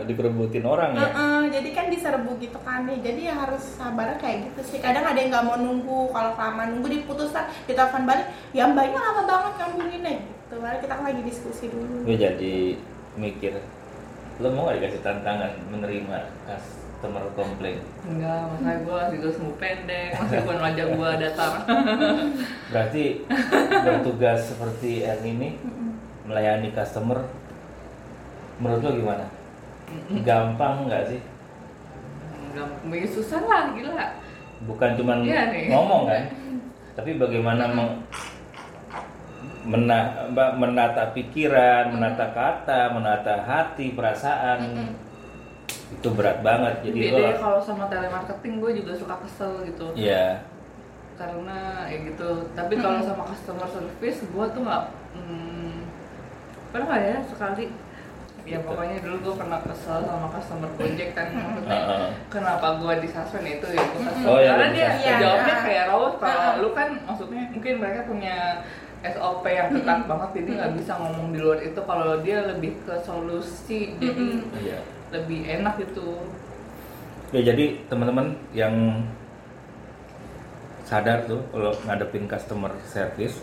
dikerebutin 0.03 0.65
orang 0.65 0.89
ya. 0.91 1.01
Heeh, 1.03 1.39
jadi 1.51 1.69
kan 1.69 1.85
diserbu 1.87 2.31
gitu 2.37 2.57
kan 2.59 2.79
nih 2.83 2.97
jadi 2.99 3.21
ya 3.23 3.35
harus 3.37 3.63
sabar 3.75 4.17
kayak 4.17 4.49
gitu 4.49 4.61
sih 4.65 4.79
kadang 4.79 5.03
ada 5.03 5.15
yang 5.15 5.29
nggak 5.29 5.43
mau 5.43 5.55
nunggu 5.55 6.09
kalau 6.09 6.33
kelamaan 6.33 6.73
nunggu 6.73 6.87
diputuskan 6.91 7.45
ditelepon 7.63 8.03
balik 8.03 8.25
ya 8.51 8.65
mbaknya 8.65 8.97
lama 8.97 9.21
banget 9.23 9.53
ngambunginnya 9.55 10.13
gitu 10.17 10.29
Padahal 10.53 10.77
kita 10.77 10.93
kan 10.93 11.05
lagi 11.05 11.21
diskusi 11.21 11.65
dulu 11.67 11.95
Gue 12.03 12.17
jadi 12.17 12.55
mikir, 13.13 13.53
lo 14.37 14.47
mau 14.49 14.67
gak 14.67 14.77
dikasih 14.77 14.99
tantangan 14.99 15.51
menerima 15.67 16.17
customer 16.43 17.23
komplain? 17.31 17.79
enggak 18.03 18.49
makanya 18.51 18.77
gue 18.81 18.95
masih 18.97 19.17
gue 19.19 19.31
sumbu 19.31 19.53
pendek 19.55 20.09
meskipun 20.17 20.57
wajah 20.57 20.85
gue 20.89 21.09
datar 21.19 21.51
Berarti 22.71 23.03
bertugas 23.79 24.39
seperti 24.45 24.91
El 25.01 25.21
ini. 25.23 25.49
Melayani 26.31 26.71
customer, 26.71 27.19
menurut 28.57 28.81
lo 28.81 28.91
gimana? 28.95 29.25
Gampang 30.23 30.87
nggak 30.87 31.11
sih? 31.11 31.21
mungkin 32.83 33.07
susah 33.07 33.39
lah 33.47 33.71
gila 33.71 33.95
Bukan 34.67 34.99
cuman 34.99 35.23
Iya 35.23 35.55
nih. 35.55 35.71
ngomong 35.71 36.03
kan, 36.03 36.23
tapi 36.99 37.15
bagaimana 37.15 37.63
meng- 37.71 38.03
mena- 39.63 40.27
menata 40.59 41.15
pikiran, 41.15 41.95
menata 41.95 42.27
kata, 42.35 42.91
menata 42.91 43.39
hati, 43.41 43.95
perasaan. 43.95 44.83
Itu 45.95 46.11
berat 46.11 46.43
banget. 46.43 46.83
Jadi 46.83 46.99
beda 47.07 47.23
ya 47.23 47.33
kalau 47.39 47.59
sama 47.63 47.87
telemarketing 47.87 48.59
gue 48.59 48.71
juga 48.83 48.93
suka 48.95 49.15
kesel 49.23 49.63
gitu 49.67 49.91
ya 49.95 50.43
karena 51.21 51.85
ya 51.85 51.97
gitu 52.09 52.29
tapi 52.57 52.73
kalau 52.81 52.97
sama 53.05 53.23
customer 53.29 53.67
service 53.69 54.25
gue 54.25 54.45
tuh 54.57 54.61
nggak 54.65 54.83
hmm, 55.13 55.60
pernah 56.71 56.97
ya 56.97 57.17
sekali 57.23 57.65
ya 58.41 58.57
Gitu. 58.57 58.65
pokoknya 58.65 58.97
dulu 58.99 59.17
gue 59.21 59.35
pernah 59.37 59.59
kesel 59.61 60.01
sama 60.01 60.27
customer 60.27 60.69
project 60.73 61.11
kan 61.13 61.27
maksudnya 61.37 61.77
Heeh. 61.77 62.07
kenapa 62.27 62.67
gue 62.75 62.93
di 62.97 63.07
suspend 63.07 63.45
itu 63.45 63.67
ya 63.69 63.83
gue 63.85 64.01
kesel 64.01 64.25
Oh, 64.25 64.39
iya, 64.39 64.49
karena 64.51 64.67
dia 64.67 64.81
di-suspend. 64.89 65.19
jawabnya 65.21 65.45
Iya. 65.53 65.63
kayak 65.63 65.85
rawat 65.87 66.13
kalau 66.17 66.41
Heeh. 66.41 66.55
lu 66.57 66.69
kan 66.71 66.89
maksudnya 67.05 67.43
mungkin 67.49 67.73
mereka 67.77 67.99
punya 68.03 68.35
SOP 69.01 69.45
yang 69.45 69.69
ketat 69.71 69.99
banget 70.05 70.29
jadi 70.35 70.49
nggak 70.51 70.71
bisa 70.75 70.91
ngomong 70.95 71.27
di 71.29 71.39
luar 71.39 71.59
itu 71.59 71.81
kalau 71.81 72.11
dia 72.19 72.37
lebih 72.47 72.71
ke 72.81 72.95
solusi 72.99 73.93
jadi 73.97 74.25
Mm-mm. 74.33 74.57
Iya. 74.57 74.79
lebih 75.11 75.39
enak 75.51 75.73
gitu 75.79 76.09
Ya 77.31 77.41
jadi 77.45 77.79
teman-teman 77.87 78.35
yang 78.51 78.75
sadar 80.83 81.23
tuh 81.23 81.39
kalau 81.47 81.71
ngadepin 81.81 82.27
customer 82.27 82.73
service 82.83 83.39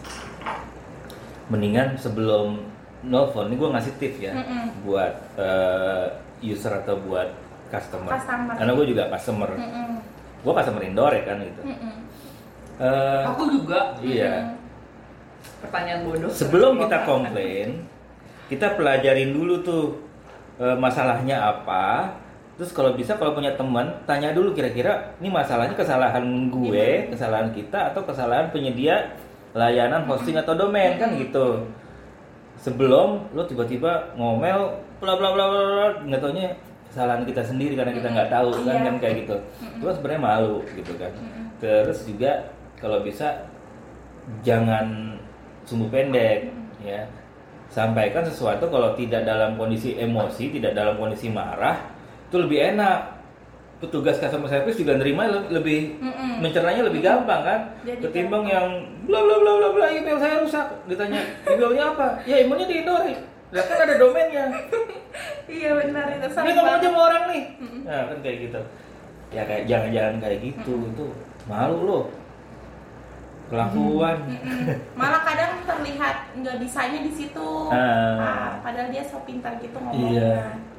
mendingan 1.48 1.96
sebelum 1.96 2.60
nelfon 3.06 3.46
ini 3.46 3.56
gue 3.56 3.68
ngasih 3.70 3.92
tips 4.02 4.18
ya 4.18 4.32
Mm-mm. 4.34 4.64
buat 4.82 5.14
eh, 5.38 6.06
user 6.42 6.72
atau 6.82 6.98
buat 7.02 7.30
customer. 7.68 8.10
Customer. 8.16 8.54
Karena 8.56 8.72
gue 8.74 8.86
juga 8.88 9.02
customer. 9.12 9.50
Gue 10.42 10.52
customer 10.54 10.82
indoor 10.82 11.12
kan 11.22 11.36
gitu. 11.42 11.62
Eh, 12.78 13.22
aku 13.26 13.44
juga 13.50 13.98
iya. 13.98 14.54
pertanyaan 15.58 16.06
bodoh 16.06 16.30
Sebelum 16.30 16.78
kita 16.78 17.02
komplain, 17.02 17.82
kita 18.46 18.78
pelajarin 18.78 19.34
dulu 19.34 19.54
tuh 19.66 19.84
eh, 20.62 20.78
masalahnya 20.78 21.42
apa. 21.42 22.14
Terus 22.58 22.74
kalau 22.74 22.94
bisa 22.98 23.14
kalau 23.14 23.38
punya 23.38 23.54
teman, 23.54 23.86
tanya 24.02 24.34
dulu 24.34 24.50
kira-kira 24.50 25.14
ini 25.22 25.30
masalahnya 25.30 25.78
kesalahan 25.78 26.50
gue, 26.50 27.06
kesalahan 27.14 27.54
kita 27.54 27.94
atau 27.94 28.02
kesalahan 28.02 28.50
penyedia 28.50 29.14
layanan 29.54 30.02
hosting 30.10 30.34
atau 30.34 30.58
domain 30.58 30.98
kan 30.98 31.14
gitu. 31.14 31.66
Sebelum 32.58 33.30
lo 33.32 33.42
tiba-tiba 33.46 34.12
ngomel 34.18 34.74
bla 34.98 35.14
bla 35.14 35.30
bla 35.30 35.44
bla 35.46 35.62
bla, 35.62 35.86
nggak 36.04 36.20
taunya 36.20 36.50
kesalahan 36.90 37.22
kita 37.22 37.42
sendiri 37.44 37.78
karena 37.78 37.94
kita 37.94 38.08
nggak 38.10 38.30
tahu 38.32 38.48
kan 38.66 38.74
Iya. 38.74 38.86
kan 38.90 38.94
kayak 38.98 39.14
gitu. 39.24 39.36
Itu 39.78 39.84
sebenarnya 39.94 40.22
malu 40.22 40.56
gitu 40.74 40.92
kan. 40.98 41.12
Terus 41.62 41.98
juga 42.02 42.50
kalau 42.76 43.02
bisa 43.02 43.46
jangan 44.42 45.16
sumbu 45.64 45.88
pendek 45.88 46.48
ya 46.80 47.04
sampaikan 47.68 48.24
sesuatu 48.24 48.68
kalau 48.68 48.96
tidak 48.96 49.24
dalam 49.24 49.56
kondisi 49.56 49.96
emosi 49.96 50.56
tidak 50.56 50.72
dalam 50.72 50.96
kondisi 50.96 51.28
marah 51.28 51.76
itu 52.28 52.36
lebih 52.40 52.74
enak 52.74 53.17
petugas 53.78 54.18
customer 54.18 54.46
service 54.46 54.74
juga 54.74 54.98
nerima 54.98 55.30
le- 55.30 55.50
lebih 55.50 56.02
Mm-mm. 56.02 56.42
mencernanya 56.42 56.82
lebih 56.82 56.98
gampang 56.98 57.40
kan? 57.42 57.60
Jadi 57.82 58.02
ketimbang 58.02 58.44
yang 58.44 58.68
bla 59.06 59.22
bla 59.22 59.36
bla 59.38 59.52
bla 59.56 59.68
bla 59.70 59.86
email 59.88 60.18
saya 60.18 60.42
rusak 60.42 60.66
ditanya 60.86 61.22
emailnya 61.46 61.94
apa? 61.94 62.18
Ya 62.26 62.42
emailnya 62.42 62.66
di 62.66 62.76
Indonesia 62.82 63.22
lah 63.48 63.64
kan 63.64 63.78
ada 63.80 63.94
domainnya. 63.96 64.44
Iya 65.48 65.74
benar 65.74 66.04
itu 66.12 66.20
ini 66.20 66.28
sering 66.30 66.54
ngomong 66.54 66.76
aja 66.76 66.86
sama 66.86 67.00
orang 67.08 67.24
nih. 67.32 67.42
Nah 67.82 68.00
kan 68.06 68.18
kayak 68.20 68.36
gitu. 68.44 68.60
Ya 69.32 69.42
kayak 69.42 69.64
jangan-jangan 69.64 70.14
kayak 70.20 70.38
gitu 70.44 70.74
itu 70.84 71.06
malu 71.48 71.78
loh. 71.82 72.04
Kelakuan. 73.48 74.28
Mm-mm. 74.28 74.76
malah 74.92 75.24
kadang 75.24 75.64
terlihat 75.64 76.36
nggak 76.36 76.56
bisanya 76.60 77.00
di 77.00 77.08
situ. 77.08 77.48
Ah. 77.72 78.20
Ah, 78.20 78.48
padahal 78.60 78.92
dia 78.92 79.00
so 79.00 79.24
pintar 79.24 79.56
gitu 79.56 79.72
ngomongnya. 79.80 80.12
Iya. 80.12 80.32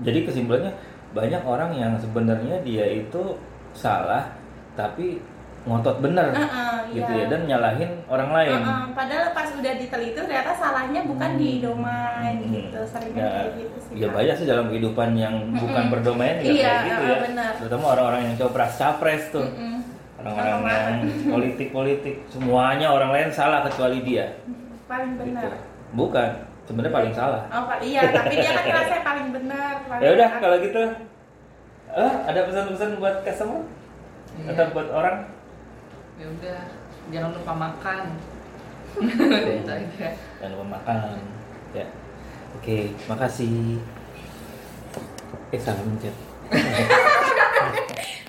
Jadi 0.05 0.19
kesimpulannya 0.23 0.71
banyak 1.11 1.41
orang 1.41 1.71
yang 1.73 1.93
sebenarnya 1.95 2.61
dia 2.61 2.85
itu 2.87 3.37
salah 3.71 4.29
tapi 4.73 5.19
ngotot 5.61 5.99
bener 5.99 6.31
Heeh, 6.31 6.75
gitu 6.93 7.11
iya. 7.11 7.19
ya 7.19 7.25
dan 7.27 7.41
nyalahin 7.43 7.91
orang 8.07 8.31
lain. 8.31 8.57
Heeh, 8.57 8.83
padahal 8.89 9.27
pas 9.29 9.49
udah 9.51 9.73
diteliti 9.75 10.15
ternyata 10.15 10.55
salahnya 10.55 11.03
bukan 11.03 11.31
di 11.35 11.59
domain 11.59 12.35
Hmm. 12.39 12.47
gitu 12.49 12.79
sering 12.87 13.11
Ya, 13.11 13.27
kayak 13.27 13.53
gitu 13.59 13.77
sih 13.77 13.93
ya 13.95 14.07
Kak. 14.07 14.15
banyak 14.15 14.35
sih 14.35 14.47
dalam 14.47 14.65
kehidupan 14.67 15.09
yang 15.13 15.35
bukan 15.51 15.69
Mm-mm. 15.81 15.93
berdomain 15.93 16.35
juga 16.37 16.47
Iya, 16.49 16.63
kayak 16.63 16.79
gitu 16.85 17.03
ya. 17.03 17.11
ah, 17.11 17.19
benar. 17.21 17.51
Terutama 17.59 17.85
orang-orang 17.91 18.21
yang 18.23 18.35
copras 18.37 18.73
capres 18.75 19.23
tuh. 19.29 19.45
Mm-mm. 19.45 19.77
Orang-orang 20.17 20.47
Orang-orang. 20.47 20.79
yang 20.87 20.99
politik-politik 21.29 22.15
semuanya 22.27 22.87
orang 22.89 23.09
lain 23.11 23.29
salah 23.29 23.59
kecuali 23.61 23.99
dia. 24.01 24.25
paling 24.85 25.11
Gitu. 25.11 25.21
benar 25.27 25.51
Bukan, 25.91 26.29
sebenarnya 26.69 26.93
paling 26.93 27.09
salah. 27.11 27.41
oh 27.49 27.65
Pak, 27.65 27.81
iya 27.81 28.13
tapi 28.13 28.37
dia 28.37 28.53
kan 28.53 28.61
ngerasa 28.61 28.95
paling 29.01 29.27
benar 29.33 29.73
Ya 29.97 30.09
udah 30.13 30.29
kalau 30.37 30.57
gitu 30.61 30.81
eh 31.89 32.13
ada 32.23 32.39
pesan-pesan 32.45 33.01
buat 33.01 33.25
customer 33.25 33.65
Iya. 34.37 34.53
atau 34.53 34.65
buat 34.71 34.89
orang? 34.93 35.25
ya 36.15 36.29
udah 36.29 36.59
jangan 37.09 37.31
lupa 37.33 37.53
makan 37.57 38.01
Oke. 38.93 39.51
itu 39.57 39.71
aja 39.71 40.07
Jangan 40.37 40.51
lupa 40.53 40.65
makan. 40.77 41.17
Ya. 41.71 41.85
Oke, 42.53 42.93
makasih. 43.05 43.77
Eh 45.49 45.57
salah 45.57 45.81
mencet. 45.81 46.13